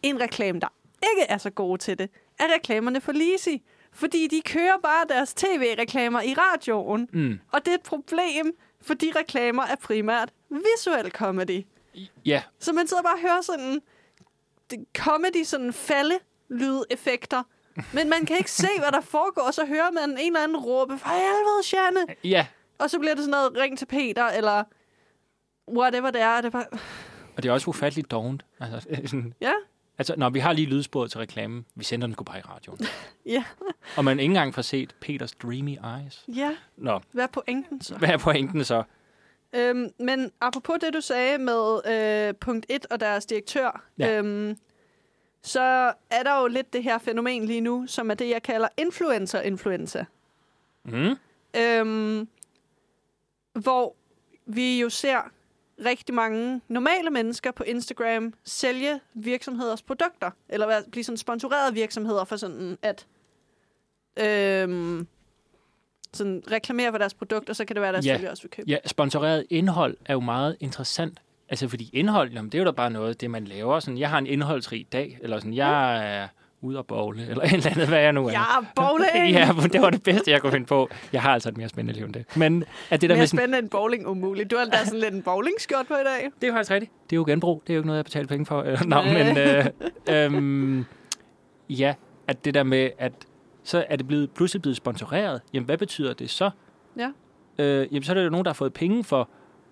[0.02, 0.68] En reklame, der
[1.12, 3.62] ikke er så gode til det, er reklamerne for Lisi.
[3.92, 7.08] Fordi de kører bare deres tv-reklamer i radioen.
[7.12, 7.38] Mm.
[7.52, 11.66] Og det er et problem, fordi reklamer er primært visuel comedy.
[12.24, 13.80] Ja, Så man sidder bare og hører sådan
[14.96, 16.18] comedy, sådan falde
[16.50, 17.42] lydeffekter.
[17.94, 20.56] Men man kan ikke se, hvad der foregår, og så hører man en eller anden
[20.56, 22.14] råbe, for helvede, Janne!
[22.24, 22.46] ja.
[22.78, 24.64] Og så bliver det sådan noget, ring til Peter, eller
[25.78, 26.36] whatever det er.
[26.36, 26.66] Det er bare,
[27.36, 28.44] Og det er også ufatteligt dovent.
[28.60, 29.52] Altså, sådan, ja,
[30.02, 32.78] altså, når vi har lige lydsporet til reklamen, vi sender den sgu bare i radioen.
[33.26, 33.44] ja,
[33.96, 36.24] Og man ikke engang får set Peters Dreamy Eyes.
[36.28, 36.56] ja.
[36.76, 37.94] Nå, Hvad er pointen så?
[37.98, 38.82] hvad er pointen så?
[39.52, 41.80] Øhm, men apropos det, du sagde med
[42.28, 44.18] øh, punkt 1 og deres direktør, Ja.
[44.18, 44.56] øhm,
[45.42, 48.68] så er der jo lidt det her fænomen lige nu, som er det, jeg kalder
[48.78, 50.04] influencer-influenza.
[50.84, 51.14] Mm.
[51.56, 52.28] Øhm,
[53.52, 53.96] hvor
[54.46, 55.30] vi jo ser
[55.84, 62.24] rigtig mange normale mennesker på Instagram sælge virksomheders produkter, eller være- blive sådan sponsorerede virksomheder
[62.24, 63.06] for sådan at
[64.16, 65.06] øhm,
[66.12, 68.16] sådan reklamere for deres produkter, så kan det være, at deres Ja.
[68.16, 68.70] følgere også vil købe.
[68.70, 71.18] Ja, sponsoreret indhold er jo meget interessant.
[71.48, 73.80] Altså, fordi indhold, jamen, det er jo da bare noget, det man laver.
[73.80, 76.28] Sådan, jeg har en indholdsrig dag, eller sådan, jeg er
[76.62, 78.30] ude at bowle, eller et eller andet, hvad jeg nu er.
[78.32, 78.44] Ja,
[78.76, 79.30] bowling!
[79.38, 80.88] ja, det var det bedste, jeg kunne finde på.
[81.12, 82.36] Jeg har altså et mere spændende liv end det.
[82.36, 84.50] Men at det der Mere med sådan, spændende end bowling umuligt.
[84.50, 86.30] Du har da sådan lidt en bowlingskjort på i dag.
[86.40, 86.92] det er jo faktisk rigtigt.
[87.10, 87.62] Det er jo genbrug.
[87.66, 88.62] Det er jo ikke noget, jeg betaler penge for.
[88.62, 89.66] Øh, Nå, men øh,
[90.08, 90.84] øhm,
[91.70, 91.94] ja,
[92.26, 93.12] at det der med, at
[93.64, 95.40] så er det blevet, pludselig blevet sponsoreret.
[95.52, 96.50] Jamen, hvad betyder det så?
[96.96, 97.10] Ja.
[97.58, 99.28] Øh, jamen, så er der jo nogen, der har fået penge for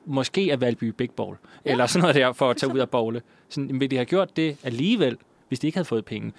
[0.07, 1.37] måske at Valby Big Bowl.
[1.65, 1.71] Ja.
[1.71, 3.23] Eller sådan noget der, for at tage ud af bowle.
[3.49, 5.17] Sådan, jamen, de have gjort det alligevel,
[5.49, 6.33] hvis de ikke havde fået penge?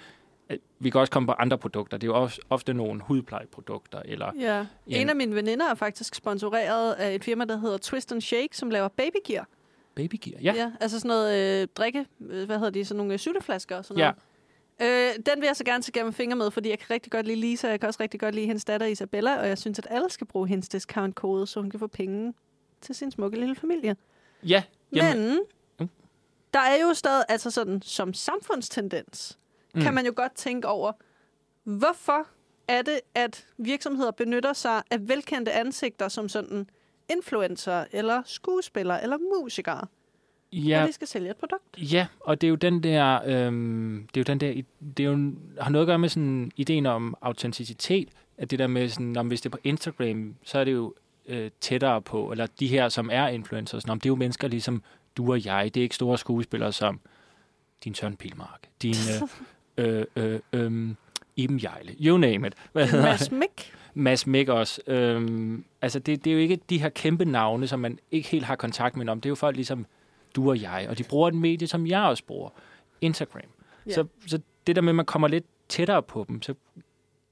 [0.78, 1.96] Vi kan også komme på andre produkter.
[1.96, 4.02] Det er jo ofte nogle hudplejeprodukter.
[4.04, 4.66] Eller, Ja.
[4.90, 5.00] Ja.
[5.00, 8.56] En af mine veninder er faktisk sponsoreret af et firma, der hedder Twist and Shake,
[8.56, 9.48] som laver babygear.
[9.94, 10.40] babygear.
[10.42, 10.52] Ja.
[10.56, 10.72] ja.
[10.80, 13.98] Altså sådan noget øh, drikke, øh, hvad hedder de, sådan nogle øh, sylteflasker og sådan
[13.98, 14.04] Ja.
[14.04, 14.18] noget.
[14.80, 17.26] Øh, den vil jeg så gerne tage gennem fingre med, fordi jeg kan rigtig godt
[17.26, 19.86] lide Lisa, jeg kan også rigtig godt lide hendes datter Isabella, og jeg synes, at
[19.90, 22.34] alle skal bruge hendes discount-kode, så hun kan få penge
[22.80, 23.96] til sin smukke lille familie.
[24.46, 24.62] Ja.
[24.92, 25.38] Jamen, Men
[25.80, 25.88] Mm.
[26.54, 29.38] der er jo stadig, altså sådan som samfundstendens,
[29.74, 29.82] mm.
[29.82, 30.92] kan man jo godt tænke over,
[31.64, 32.26] hvorfor
[32.68, 36.66] er det, at virksomheder benytter sig af velkendte ansigter som sådan
[37.10, 39.86] influencer, eller skuespillere, eller musikere,
[40.52, 40.80] ja.
[40.80, 41.92] når de skal sælge et produkt.
[41.92, 44.62] Ja, og det er jo den der, øhm, det er jo den der,
[44.96, 48.08] det er jo, har noget at gøre med sådan ideen om autenticitet,
[48.38, 50.94] at det der med sådan, om hvis det er på Instagram, så er det jo
[51.26, 54.82] øh, tættere på, eller de her, som er influencers, om det er jo mennesker ligesom
[55.16, 57.00] du og jeg, det er ikke store skuespillere som
[57.84, 59.28] din Søren Pilmark, din, øh,
[59.76, 60.94] øh, øh, øh,
[61.36, 62.54] Iben Jejle, you name it.
[62.72, 63.72] Hvad Mads Mik.
[63.94, 64.80] Mads Mik også.
[64.86, 68.44] Øhm, altså, det, det er jo ikke de her kæmpe navne, som man ikke helt
[68.44, 69.20] har kontakt med om.
[69.20, 69.86] Det er jo folk ligesom
[70.36, 72.50] du og jeg, og de bruger et medie, som jeg også bruger.
[73.00, 73.42] Instagram.
[73.86, 73.92] Ja.
[73.92, 76.54] Så, så det der med, at man kommer lidt tættere på dem, så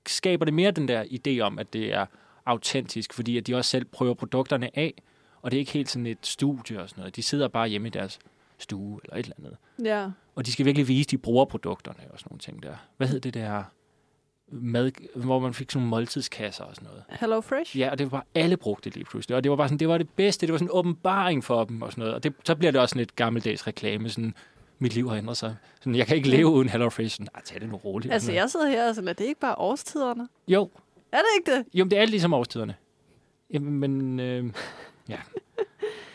[0.07, 2.07] skaber det mere den der idé om, at det er
[2.47, 4.95] autentisk, fordi at de også selv prøver produkterne af,
[5.43, 7.17] og det er ikke helt sådan et studie og sådan noget.
[7.17, 8.19] De sidder bare hjemme i deres
[8.63, 9.57] stue eller et eller andet.
[9.85, 10.09] Ja.
[10.35, 12.75] Og de skal virkelig vise, at de bruger produkterne og sådan nogle ting der.
[12.97, 13.63] Hvad hed det der
[14.53, 17.05] mad, hvor man fik sådan nogle måltidskasser og sådan noget.
[17.09, 17.79] Hello Fresh.
[17.79, 19.37] Ja, og det var bare, alle brugte det lige pludselig.
[19.37, 20.47] Og det var bare sådan, det var det bedste.
[20.47, 22.15] Det var sådan en åbenbaring for dem og sådan noget.
[22.15, 24.35] Og det, så bliver det også sådan et gammeldags reklame, sådan,
[24.79, 25.57] mit liv har ændret sig.
[25.81, 27.15] Sådan, jeg kan ikke leve uden Hello Fresh.
[27.17, 28.13] Sådan, Nej, tag det nu roligt.
[28.15, 30.29] Altså, jeg sidder her og sådan, er det ikke bare årstiderne?
[30.49, 30.71] Jo,
[31.13, 31.79] Er det ikke det?
[31.79, 32.75] jo, men det er alt ligesom årstiderne.
[33.53, 34.53] Jamen, men, øh,
[35.09, 35.19] ja.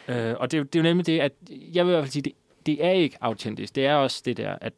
[0.07, 2.11] Øh, og det, er det er jo nemlig det, at jeg vil i hvert fald
[2.11, 2.33] sige, det,
[2.65, 3.75] det er ikke autentisk.
[3.75, 4.73] Det er også det der, at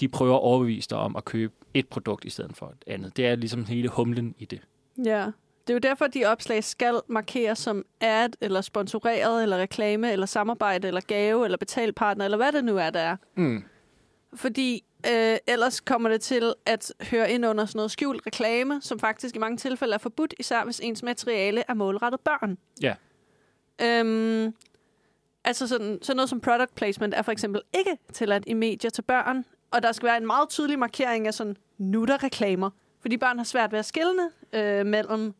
[0.00, 3.16] de prøver at overbevise dig om at købe et produkt i stedet for et andet.
[3.16, 4.60] Det er ligesom hele humlen i det.
[5.04, 5.26] Ja.
[5.66, 10.12] Det er jo derfor, at de opslag skal markeres som ad, eller sponsoreret, eller reklame,
[10.12, 13.16] eller samarbejde, eller gave, eller betalpartner, eller hvad det nu er, der er.
[13.34, 13.64] Mm.
[14.34, 18.98] Fordi øh, ellers kommer det til at høre ind under sådan noget skjult reklame, som
[18.98, 22.58] faktisk i mange tilfælde er forbudt, især hvis ens materiale er målrettet børn.
[22.82, 22.94] Ja.
[23.82, 24.54] Øhm,
[25.44, 29.02] altså sådan, sådan noget som product placement er for eksempel ikke tilladt i medier til
[29.02, 32.70] børn, og der skal være en meget tydelig markering af sådan, nu er der reklamer.
[33.00, 35.34] Fordi børn har svært ved at skille øh, mellem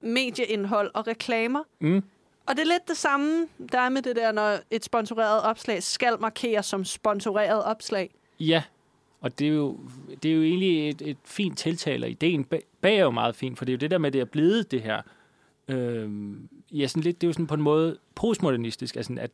[0.00, 1.62] medieindhold og reklamer.
[1.80, 2.02] Mm.
[2.46, 5.82] Og det er lidt det samme, der er med det der, når et sponsoreret opslag
[5.82, 8.10] skal markeres som sponsoreret opslag.
[8.40, 8.62] Ja,
[9.20, 9.78] og det er jo,
[10.22, 13.36] det er jo egentlig et, et fint tiltale, og ideen bag, bag er jo meget
[13.36, 15.02] fint, for det er jo det der med, at det er blevet det her.
[15.68, 19.30] Øhm, ja, sådan lidt, det er jo sådan på en måde postmodernistisk, altså at,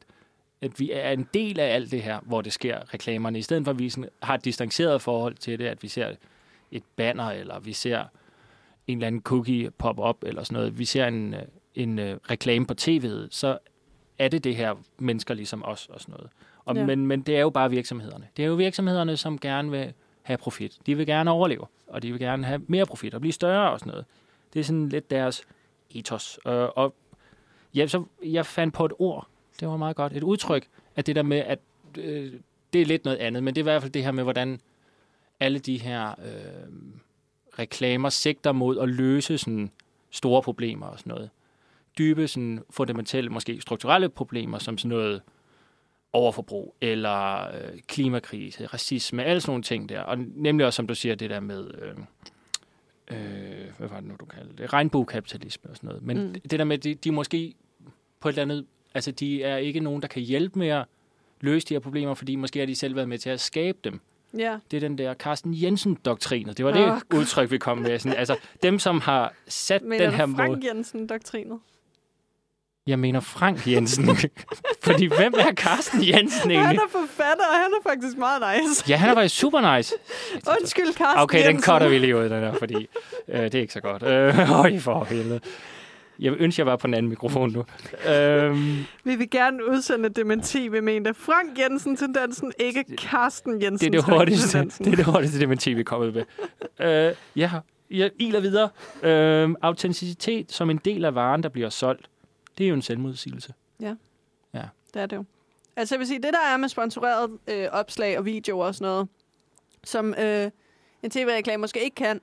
[0.61, 3.65] at vi er en del af alt det her, hvor det sker reklamerne, i stedet
[3.65, 6.15] for at vi sådan har et distanceret forhold til det, at vi ser
[6.71, 8.05] et banner, eller vi ser
[8.87, 10.79] en eller anden cookie pop op eller sådan noget.
[10.79, 11.43] Vi ser en, øh,
[11.75, 13.59] en øh, reklame på tv'et, så
[14.19, 16.31] er det det her mennesker ligesom os og sådan noget.
[16.65, 16.87] Og, ja.
[16.87, 18.29] men, men det er jo bare virksomhederne.
[18.37, 20.79] Det er jo virksomhederne, som gerne vil have profit.
[20.87, 23.79] De vil gerne overleve, og de vil gerne have mere profit og blive større og
[23.79, 24.05] sådan noget.
[24.55, 25.43] Det er sådan lidt deres
[25.95, 26.39] ethos.
[26.47, 26.95] Øh, og
[27.75, 29.29] ja, så jeg fandt på et ord,
[29.61, 31.59] det var meget godt, et udtryk, at det der med, at
[31.99, 32.33] øh,
[32.73, 34.61] det er lidt noget andet, men det er i hvert fald det her med, hvordan
[35.41, 36.73] alle de her øh,
[37.59, 39.71] reklamer sigter mod at løse sådan
[40.11, 41.31] store problemer og sådan noget.
[41.99, 45.23] Dybe, sådan fundamentelle, måske strukturelle problemer, som sådan noget
[46.13, 50.01] overforbrug, eller øh, klimakrise, racisme, alle sådan nogle ting der.
[50.01, 51.95] Og nemlig også, som du siger, det der med, øh,
[53.11, 53.19] øh,
[53.79, 56.03] hvad var det nu, du kaldte det, regnbuekapitalisme og sådan noget.
[56.03, 56.33] Men Mm.
[56.33, 57.55] det der med, de, de måske
[58.21, 60.85] på et eller andet, altså de er ikke nogen, der kan hjælpe med at
[61.41, 64.01] løse de her problemer, fordi måske har de selv været med til at skabe dem.
[64.39, 64.59] Ja.
[64.71, 66.57] Det er den der Carsten Jensen-doktrinet.
[66.59, 67.99] Det var det oh, udtryk, vi kom med.
[67.99, 70.69] Sådan, altså, dem, som har sat Men den her du Frank måde.
[70.69, 71.59] Jensen-doktrinet?
[72.89, 74.17] Jeg mener Frank Jensen.
[74.87, 76.77] Fordi hvem er Carsten Jensen Han egentlig?
[76.79, 78.85] er forfatter, og han er faktisk meget nice.
[78.89, 79.95] Ja, han er faktisk super nice.
[80.61, 82.89] Undskyld, Carsten Okay, den cutter vi lige ud, den der, fordi
[83.29, 84.03] øh, det er ikke så godt.
[84.03, 85.41] Øh, øj, for helvede.
[86.19, 87.65] Jeg ønsker, jeg var på en anden mikrofon nu.
[88.13, 93.93] Øhm, Vi vil gerne udsende dementi, vi mente Frank Jensen-tendensen, ikke Carsten Jensen.
[93.93, 96.23] det er det hurtigste, det er det hurtigste dementi, vi er kommet med.
[97.09, 97.51] Øh, ja,
[97.91, 98.69] jeg iler videre.
[99.03, 102.07] Øh, autenticitet som en del af varen, der bliver solgt,
[102.59, 103.55] det er jo en selvmodsigelse.
[104.95, 105.25] Det er det jo.
[105.77, 108.93] Altså jeg vil sige, det der er med sponsoreret øh, opslag og videoer og sådan
[108.93, 109.09] noget,
[109.85, 110.51] som øh,
[111.03, 112.21] en tv-reklame måske ikke kan,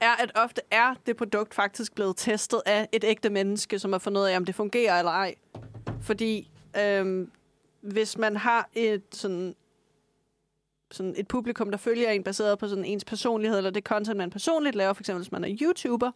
[0.00, 3.98] er, at ofte er det produkt faktisk blevet testet af et ægte menneske, som har
[3.98, 5.34] fundet ud af, om det fungerer eller ej.
[6.00, 7.28] Fordi øh,
[7.80, 9.54] hvis man har et sådan
[10.90, 14.30] sådan et publikum, der følger en baseret på sådan ens personlighed, eller det content, man
[14.30, 16.10] personligt laver, for eksempel hvis man er YouTuber,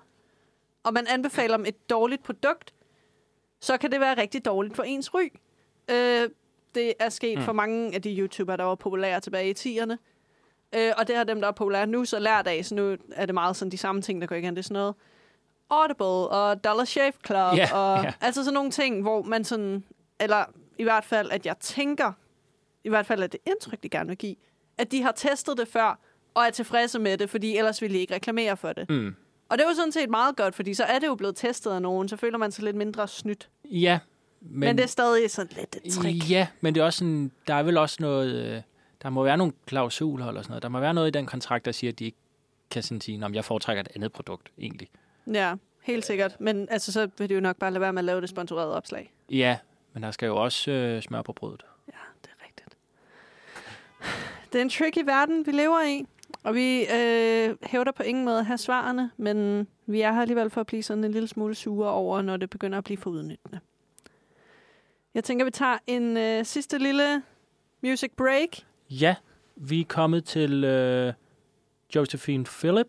[0.83, 2.75] og man anbefaler dem et dårligt produkt,
[3.65, 5.33] så kan det være rigtig dårligt for ens ry.
[5.91, 6.31] Øh,
[6.75, 7.45] det er sket mm.
[7.45, 9.97] For mange af de YouTubere, der var populære tilbage i 10'erne.
[10.77, 12.65] Øh, og det har dem, der er populære nu, så lært af.
[12.65, 14.55] Så nu er det meget sådan de samme ting, der går igen.
[14.55, 14.95] Det er sådan noget
[15.71, 17.57] Audible og Dollar Shave Club.
[17.57, 18.13] Ja, og ja.
[18.21, 19.85] Altså sådan nogle ting, hvor man sådan...
[20.21, 20.45] Eller
[20.79, 22.13] i hvert fald, at jeg tænker...
[22.85, 24.37] I hvert fald er det indtryk, de gerne vil give.
[24.79, 25.99] At de har testet det før,
[26.35, 28.91] og er tilfredse med det, fordi ellers ville de ikke reklamere for det.
[28.91, 29.15] Mm.
[29.49, 31.71] Og det er jo sådan set meget godt, fordi så er det jo blevet testet
[31.71, 33.49] af nogen, så føler man sig lidt mindre snydt.
[33.65, 33.99] Ja,
[34.41, 36.31] Men, men det er stadig sådan lidt et trick.
[36.31, 38.63] Ja, men det er også sådan, der er vel også noget, øh,
[39.03, 40.63] der må være nogle klausuler eller sådan noget.
[40.63, 42.19] Der må være noget i den kontrakt, der siger, at de ikke
[42.71, 44.89] kan sådan sige, om jeg foretrækker et andet produkt, egentlig.
[45.33, 46.37] Ja, helt sikkert.
[46.41, 48.75] Men altså, så vil det jo nok bare lade være med at lave det sponsorerede
[48.77, 49.13] opslag.
[49.31, 49.59] Ja,
[49.93, 51.63] men der skal jo også øh, smør på brødet.
[51.89, 52.77] Ja, det er rigtigt.
[54.53, 56.07] Det er en tricky verden, vi lever i.
[56.45, 60.51] Og vi øh, hævder på ingen måde at have svarene, men vi er her alligevel
[60.51, 63.11] for at blive sådan en lille smule sure over, når det begynder at blive for
[63.11, 63.61] udnyttende.
[65.15, 67.23] Jeg tænker, vi tager en øh, sidste lille
[67.83, 68.49] music break.
[68.91, 69.17] Ja,
[69.57, 71.13] vi er kommet til øh,
[71.95, 72.89] Josephine Philip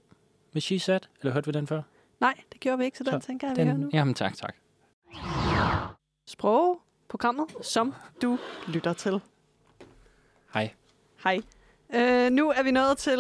[0.54, 1.00] med She Said.
[1.22, 1.82] Eller hørte vi den før?
[2.20, 3.82] Nej, det gjorde vi ikke, så den Så tænker jeg, vi hører nu.
[3.82, 4.56] Den, jamen tak, tak.
[6.26, 8.38] Sprog, programmet, som du
[8.68, 9.22] lytter til.
[10.54, 10.74] Hej.
[11.24, 11.40] Hej.
[11.96, 13.20] Øh, nu er vi nået til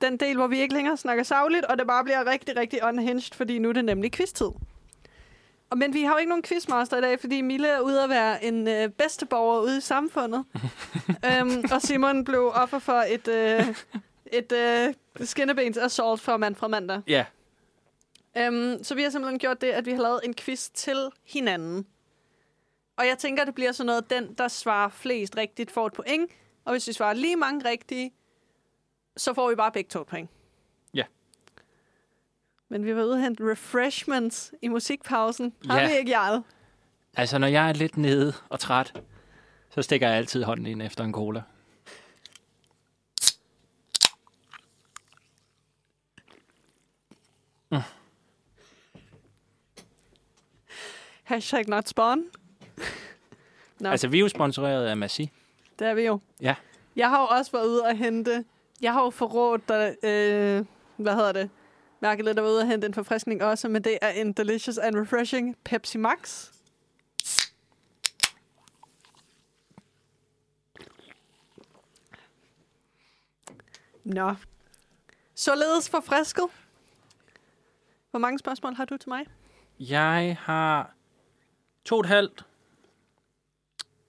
[0.00, 3.34] den del, hvor vi ikke længere snakker savligt, og det bare bliver rigtig, rigtig unhinged,
[3.34, 4.50] fordi nu er det nemlig quiz-tid.
[5.70, 8.10] Og, men vi har jo ikke nogen quizmaster i dag, fordi Mille er ude at
[8.10, 10.44] være en øh, bedste borger ude i samfundet.
[11.26, 13.74] øhm, og Simon blev offer for et, øh,
[14.32, 14.94] et øh,
[15.26, 17.02] skinnebens assault for mand fra mandag.
[17.06, 17.24] Ja,
[18.36, 21.86] Øhm, så vi har simpelthen gjort det, at vi har lavet en quiz til hinanden.
[22.96, 26.30] Og jeg tænker, det bliver sådan noget, den, der svarer flest rigtigt, får et point.
[26.64, 28.12] Og hvis vi svarer lige mange rigtige,
[29.16, 30.30] så får vi bare begge to et point.
[30.94, 31.04] Ja.
[32.68, 35.54] Men vi var ude og hente refreshments i musikpausen.
[35.70, 35.88] Har Ja.
[35.88, 36.42] vi ikke, Jarl?
[37.16, 39.00] altså når jeg er lidt nede og træt,
[39.70, 41.42] så stikker jeg altid hånden ind efter en cola.
[51.24, 52.24] Hashtag not spawn.
[53.80, 53.88] Nå.
[53.90, 55.30] Altså, vi er jo sponsoreret af Massi.
[55.80, 56.20] Det er vi jo.
[56.40, 56.54] Ja.
[56.96, 58.44] Jeg har jo også været ude og hente...
[58.80, 60.64] Jeg har jo forrådt, der, øh,
[60.96, 61.50] hvad hedder det?
[62.00, 64.96] Mærke lidt, var ude og hente en forfriskning også, men det er en delicious and
[64.96, 66.50] refreshing Pepsi Max.
[74.04, 74.34] Nå.
[75.34, 76.44] Således forfrisket.
[78.10, 79.26] Hvor mange spørgsmål har du til mig?
[79.78, 80.94] Jeg har
[81.84, 82.46] to og et halvt.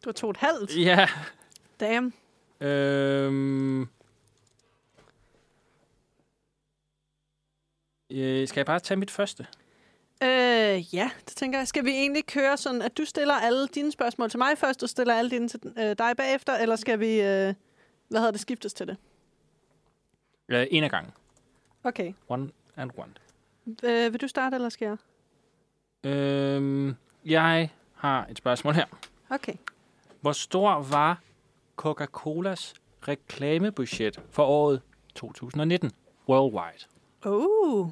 [0.03, 0.77] Du har to og et halvt.
[0.77, 1.07] Ja.
[1.81, 2.13] Damn.
[2.61, 3.81] Øhm,
[8.11, 9.47] øh, skal jeg bare tage mit første?
[10.23, 11.67] Øh, ja, det tænker jeg.
[11.67, 14.89] Skal vi egentlig køre sådan, at du stiller alle dine spørgsmål til mig først, og
[14.89, 17.53] stiller alle dine til øh, dig bagefter, eller skal vi, øh,
[18.07, 18.97] hvad hedder det, skiftes til det?
[20.49, 21.13] Øh, en af gangen.
[21.83, 22.13] Okay.
[22.27, 23.13] One and one.
[23.83, 24.97] Øh, vil du starte, eller skal jeg?
[26.11, 28.85] Øhm, jeg har et spørgsmål her.
[29.29, 29.53] Okay.
[30.21, 31.21] Hvor stor var
[31.75, 32.73] Coca-Colas
[33.07, 34.81] reklamebudget for året
[35.15, 35.91] 2019
[36.29, 36.85] worldwide?
[37.25, 37.89] Oh.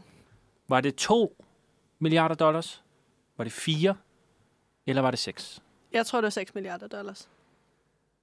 [0.68, 1.44] Var det 2
[2.00, 2.84] milliarder dollars?
[3.38, 3.96] Var det 4?
[4.86, 5.62] Eller var det 6?
[5.92, 7.30] Jeg tror, det var 6 milliarder dollars.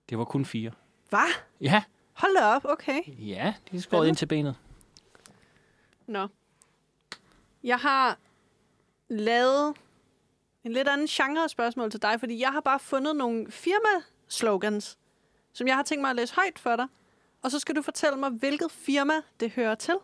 [0.08, 0.70] Det var kun 4.
[1.10, 1.28] Hvad?
[1.60, 1.82] Ja,
[2.16, 3.02] Hold da op, okay.
[3.06, 4.56] ja, de er skåret ind til benet.
[6.06, 6.28] Nå.
[7.62, 8.18] Jeg har
[9.08, 9.76] lavet
[10.64, 14.98] en lidt anden genre spørgsmål til dig, fordi jeg har bare fundet nogle firma-slogans,
[15.56, 16.86] som jeg har tænkt mig at læse højt for dig.
[17.42, 19.94] Og så skal du fortælle mig, hvilket firma det hører til.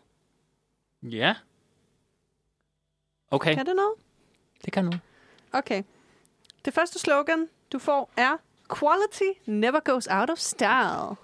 [1.02, 1.34] Ja.
[3.30, 3.94] Okay, Kan det noget?
[4.64, 4.92] det kan nu.
[5.52, 5.82] Okay.
[6.64, 8.36] Det første slogan, du får, er
[8.78, 11.16] Quality never goes out of style.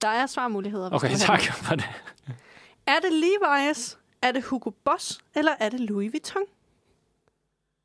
[0.00, 0.90] Der er svarmuligheder.
[0.92, 1.88] Okay, tak for det.
[2.86, 6.42] Er det Levi's, er det Hugo Boss, eller er det Louis Vuitton?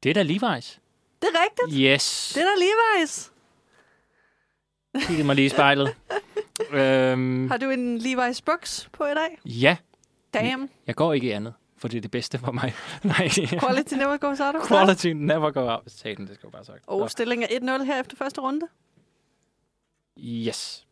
[0.04, 0.80] Det er da Levi's.
[1.22, 1.80] Det er rigtigt.
[1.82, 2.32] Yes.
[2.36, 3.35] Det er da Levi's.
[5.02, 5.96] Kiggede mig lige i spejlet.
[6.72, 9.40] øhm, Har du en Levi's buks på i dag?
[9.46, 9.78] ja,
[10.34, 10.70] Damn.
[10.88, 12.74] jeg går ikke i andet, for det er det bedste for mig.
[13.04, 13.30] Nej,
[13.60, 14.68] Quality never goes out of.
[14.68, 15.84] Quality never go out.
[15.88, 16.84] Satan, det skal jeg bare sagt.
[16.88, 18.68] Og stilling er 1-0 her efter første runde.
[20.20, 20.86] Yes.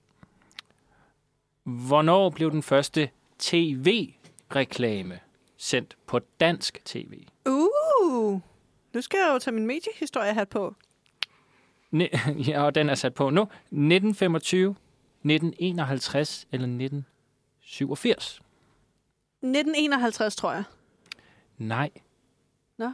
[1.64, 5.20] Hvornår blev den første tv-reklame
[5.58, 7.24] sendt på dansk tv?
[7.50, 8.40] Uh.
[8.94, 10.76] Nu skal jeg jo tage min mediehistorie hat på.
[12.48, 13.42] Ja, og den er sat på nu.
[13.42, 14.76] 1925,
[15.24, 18.42] 1951 eller 1987?
[19.42, 20.64] 1951, tror jeg.
[21.58, 21.90] Nej.
[22.78, 22.92] Nå.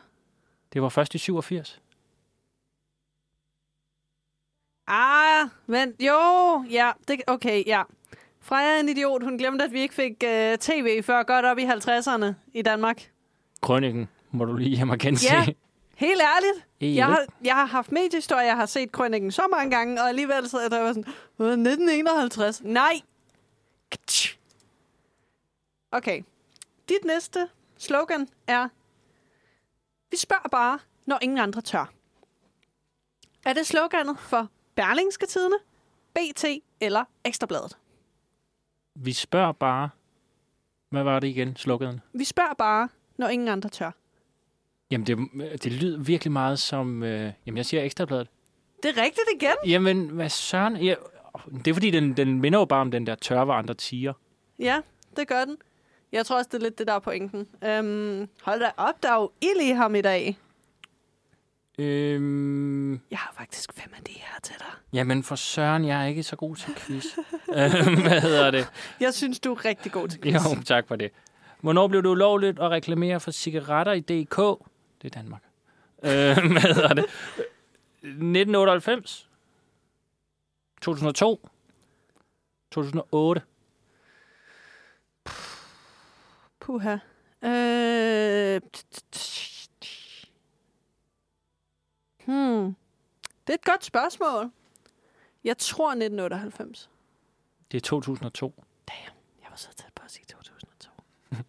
[0.74, 1.82] Det var først i 87.
[4.88, 6.20] Ah, men jo,
[6.72, 7.84] ja, det, okay, ja.
[8.42, 9.24] Freja er en idiot.
[9.24, 13.12] Hun glemte, at vi ikke fik uh, tv før godt op i 50'erne i Danmark.
[13.62, 15.34] Krønningen må du lige hjem og gense.
[15.34, 15.46] Ja.
[16.00, 16.66] Helt ærligt.
[16.98, 20.50] Jeg har, jeg har haft mediehistorie, jeg har set krønningen så mange gange, og alligevel
[20.50, 21.06] så er der var sådan,
[21.40, 22.62] "Åh, 1951.
[22.64, 23.02] Nej.
[25.92, 26.24] Okay.
[26.90, 27.48] Dit næste
[27.78, 28.68] slogan er,
[30.12, 31.92] vi spørger bare, når ingen andre tør.
[33.46, 35.56] Er det sloganet for Berlingske Tidene,
[36.14, 36.46] BT
[36.82, 37.78] eller Ekstrabladet?
[38.96, 39.90] Vi spørger bare...
[40.90, 42.02] Hvad var det igen, slukket?
[42.14, 43.92] Vi spørger bare, når ingen andre tør.
[44.92, 45.18] Jamen, det,
[45.64, 47.04] det lyder virkelig meget som...
[47.04, 48.28] Øh, jamen, jeg siger ekstrabladet.
[48.84, 49.56] Det er rigtigt igen.
[49.72, 50.78] Jamen, hvad søren?
[50.78, 50.96] Ja,
[51.56, 54.14] det er fordi, den, den minder jo bare om den der tør, hvor andre tiger.
[54.60, 54.82] Ja,
[55.16, 55.58] Det gør den.
[56.12, 57.48] Jeg tror også, det er lidt det, der er pointen.
[57.64, 60.38] Øhm, hold da op, der er jo ild i ham i dag.
[61.80, 64.68] Øhm, Jeg har faktisk fem af de her til dig.
[64.94, 67.06] jamen for søren, jeg er ikke så god til quiz.
[67.60, 68.70] øhm, hvad hedder det?
[69.00, 70.34] Jeg synes, du er rigtig god til quiz.
[70.34, 71.12] Jo, tak for det.
[71.62, 74.38] Hvornår blev det ulovligt at reklamere for cigaretter i DK?
[75.02, 75.44] Det er Danmark.
[76.04, 76.10] Øh,
[76.52, 77.06] hvad hedder det?
[78.02, 79.30] 1998?
[80.82, 81.50] 2002?
[82.72, 83.42] 2008?
[86.60, 86.98] Puha.
[87.44, 88.62] Øh...
[92.26, 92.76] Hmm.
[93.48, 94.52] Det er et godt spørgsmål.
[95.44, 96.90] Jeg tror 1998.
[97.72, 98.64] Det er 2002.
[99.42, 100.92] Jeg var så tæt på at sige 2002.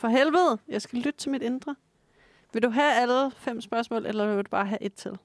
[0.00, 1.76] For helvede, jeg skal lytte til mit indre.
[2.52, 5.18] Vil du have alle fem spørgsmål, eller vil du bare have et til?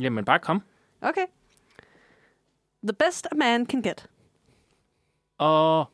[0.00, 0.62] Jamen, bare kom.
[1.00, 1.26] Okay.
[2.82, 4.06] The best a man can get.
[5.38, 5.84] Og...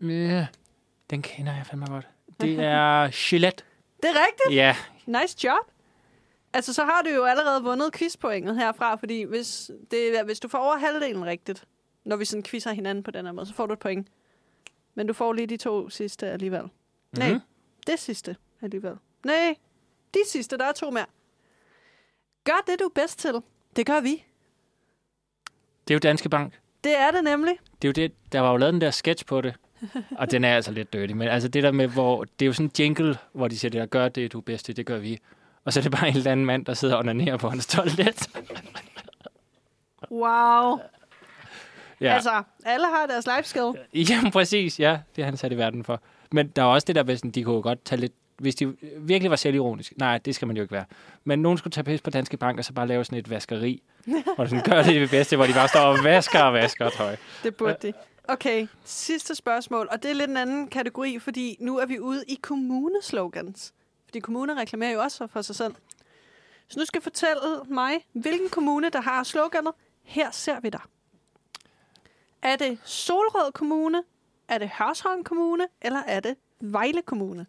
[0.00, 0.46] Ja,
[1.10, 2.08] den kender jeg fandme godt.
[2.40, 3.64] Det er Gillette.
[4.02, 4.56] Det er rigtigt.
[4.56, 5.70] Ja, Nice job.
[6.52, 10.58] Altså, så har du jo allerede vundet quizpointet herfra, fordi hvis, det, hvis du får
[10.58, 11.64] over halvdelen rigtigt,
[12.04, 14.08] når vi sådan quizzer hinanden på den her måde, så får du et point.
[14.94, 16.62] Men du får lige de to sidste alligevel.
[16.62, 16.70] Mm.
[17.18, 17.40] Nej, Mhm.
[17.86, 18.96] det sidste alligevel.
[19.24, 19.54] Nej,
[20.14, 21.06] de sidste, der er to mere.
[22.44, 23.34] Gør det, du er bedst til.
[23.76, 24.24] Det gør vi.
[25.88, 26.52] det er jo Danske Bank.
[26.84, 27.54] Det er det nemlig.
[27.82, 29.54] Det er jo det, der var jo lavet den der sketch på det.
[30.18, 31.12] Og den er altså lidt dirty.
[31.12, 33.70] Men altså det der med, hvor det er jo sådan en jingle, hvor de siger,
[33.70, 35.18] det der gør det, du er bedst til, det gør vi.
[35.64, 37.66] Og så er det bare en eller anden mand, der sidder og onanerer på hans
[37.66, 38.28] toilet.
[40.10, 40.78] Wow.
[42.00, 42.14] Ja.
[42.14, 43.72] Altså, alle har deres life skill.
[43.94, 44.98] Jamen præcis, ja.
[45.16, 46.00] Det er han sat i verden for.
[46.32, 48.12] Men der er også det der med, sådan, de kunne godt tage lidt...
[48.38, 49.94] Hvis de virkelig var selvironiske.
[49.98, 50.84] Nej, det skal man jo ikke være.
[51.24, 53.82] Men nogen skulle tage pis på Danske Bank, og så bare lave sådan et vaskeri.
[54.38, 57.16] og sådan gør det det bedste, hvor de bare står og vasker og vasker tøj.
[57.42, 57.92] Det burde de.
[58.28, 62.24] Okay, sidste spørgsmål, og det er lidt en anden kategori, fordi nu er vi ude
[62.28, 63.74] i kommuneslogans.
[64.04, 65.74] Fordi kommuner reklamerer jo også for sig selv.
[66.68, 69.72] Så nu skal jeg fortælle mig, hvilken kommune, der har sloganet,
[70.02, 70.80] her ser vi dig.
[72.42, 74.02] Er det Solrød Kommune,
[74.48, 77.46] er det Hørsholm Kommune, eller er det Vejle Kommune?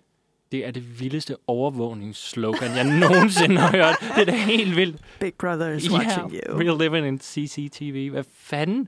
[0.51, 3.95] Det er det vildeste overvågningsslogan, jeg nogensinde har hørt.
[4.15, 5.01] Det er da helt vildt.
[5.19, 8.09] Big Brother is Yeah, real living in CCTV.
[8.11, 8.87] Hvad fanden?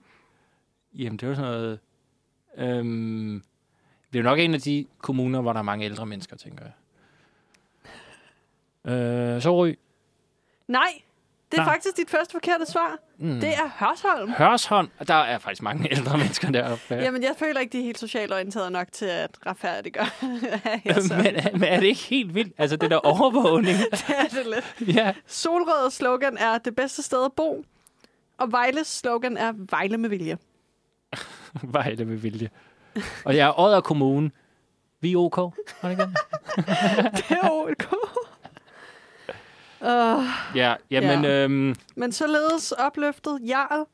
[0.94, 1.80] Jamen, det var sådan noget...
[2.58, 3.44] Øhm,
[4.14, 6.66] det er jo nok en af de kommuner, hvor der er mange ældre mennesker, tænker
[6.66, 6.74] jeg.
[8.94, 9.74] Øh, Sorø.
[10.68, 11.02] Nej,
[11.52, 11.74] det er Nej.
[11.74, 12.98] faktisk dit første forkerte svar.
[13.20, 13.40] Mm.
[13.40, 14.32] Det er Hørsholm.
[14.32, 14.90] Hørsholm.
[15.08, 16.84] Der er faktisk mange ældre mennesker deroppe.
[16.90, 17.02] Ja.
[17.02, 20.06] Jamen, jeg føler ikke, de er helt socialt orienteret nok til at retfærdiggøre.
[21.24, 22.54] men, men er det ikke helt vildt?
[22.58, 23.78] Altså, det der overvågning.
[23.92, 24.96] det er det lidt.
[24.96, 25.14] ja.
[25.28, 27.64] Solrøds slogan er det bedste sted at bo,
[28.38, 30.38] og Vejles slogan er Vejle med vilje.
[31.64, 32.50] Vejle med vilje.
[33.26, 34.32] Og jeg er Odder Kommune.
[35.02, 35.38] Vi er OK.
[35.38, 35.54] Var
[35.90, 36.08] det det?
[37.30, 38.28] Er god.
[39.82, 40.24] Uh,
[40.56, 41.44] Ja, jamen, Ja.
[41.44, 43.40] øhm, men således opløftet.
[43.48, 43.86] Jarl,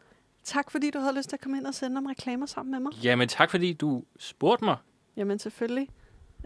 [0.43, 2.79] tak fordi du havde lyst til at komme ind og sende om reklamer sammen med
[2.79, 2.93] mig.
[3.03, 4.77] jamen tak, fordi du spurgte mig.
[5.17, 5.89] Jamen selvfølgelig.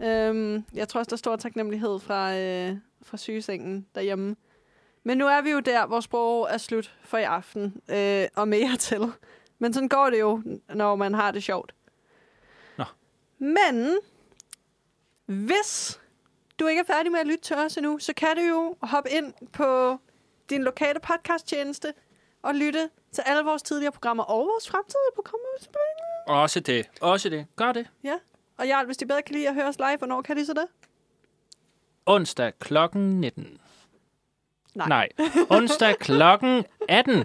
[0.02, 4.36] Øhm, jeg tror også, der står taknemmelighed fra, øh, fra sygesengen derhjemme.
[5.04, 8.48] Men nu er vi jo der, hvor sprog er slut for i aften, øh, og
[8.48, 9.00] mere til.
[9.58, 10.42] Men sådan går det jo,
[10.74, 11.74] når man har det sjovt.
[12.78, 12.84] Nå.
[13.38, 13.96] Men
[15.26, 16.00] hvis
[16.58, 19.10] du ikke er færdig med at lytte til os endnu, så kan du jo hoppe
[19.10, 19.98] ind på
[20.50, 21.92] din lokale podcasttjeneste
[22.42, 25.46] og lytte til alle vores tidligere programmer og vores fremtidige programmer.
[26.26, 26.88] Også det.
[27.00, 27.46] Også det.
[27.56, 27.86] Gør det.
[28.04, 28.14] Ja.
[28.58, 30.52] Og Jarl, hvis de bedre kan lide at høre os live, hvornår kan de så
[30.52, 30.64] det?
[32.06, 33.58] Onsdag klokken 19.
[34.74, 34.88] Nej.
[34.88, 35.08] Nej.
[35.50, 37.24] Onsdag klokken 18.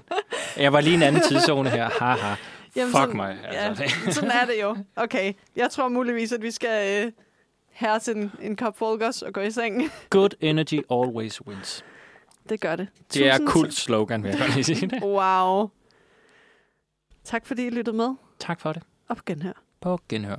[0.58, 1.90] Jeg var lige i en anden tidszone her.
[1.90, 2.36] Haha.
[2.76, 3.38] Jamen, Fuck sådan- mig.
[3.46, 3.84] Altså.
[4.06, 4.78] Ja, sådan er det jo.
[4.96, 7.12] Okay, jeg tror muligvis, at vi skal øh,
[7.74, 9.82] her til en, en kop frokos og gå i seng.
[10.10, 11.86] Good energy always wins.
[12.50, 12.88] Det gør det.
[13.14, 15.04] Det er Tusind kult slogan, vil jeg godt lige sige det.
[15.04, 15.70] Wow.
[17.24, 18.10] Tak fordi I lyttede med.
[18.40, 18.84] Tak for det.
[19.10, 19.64] Og på genhør.
[19.82, 20.38] På genhør.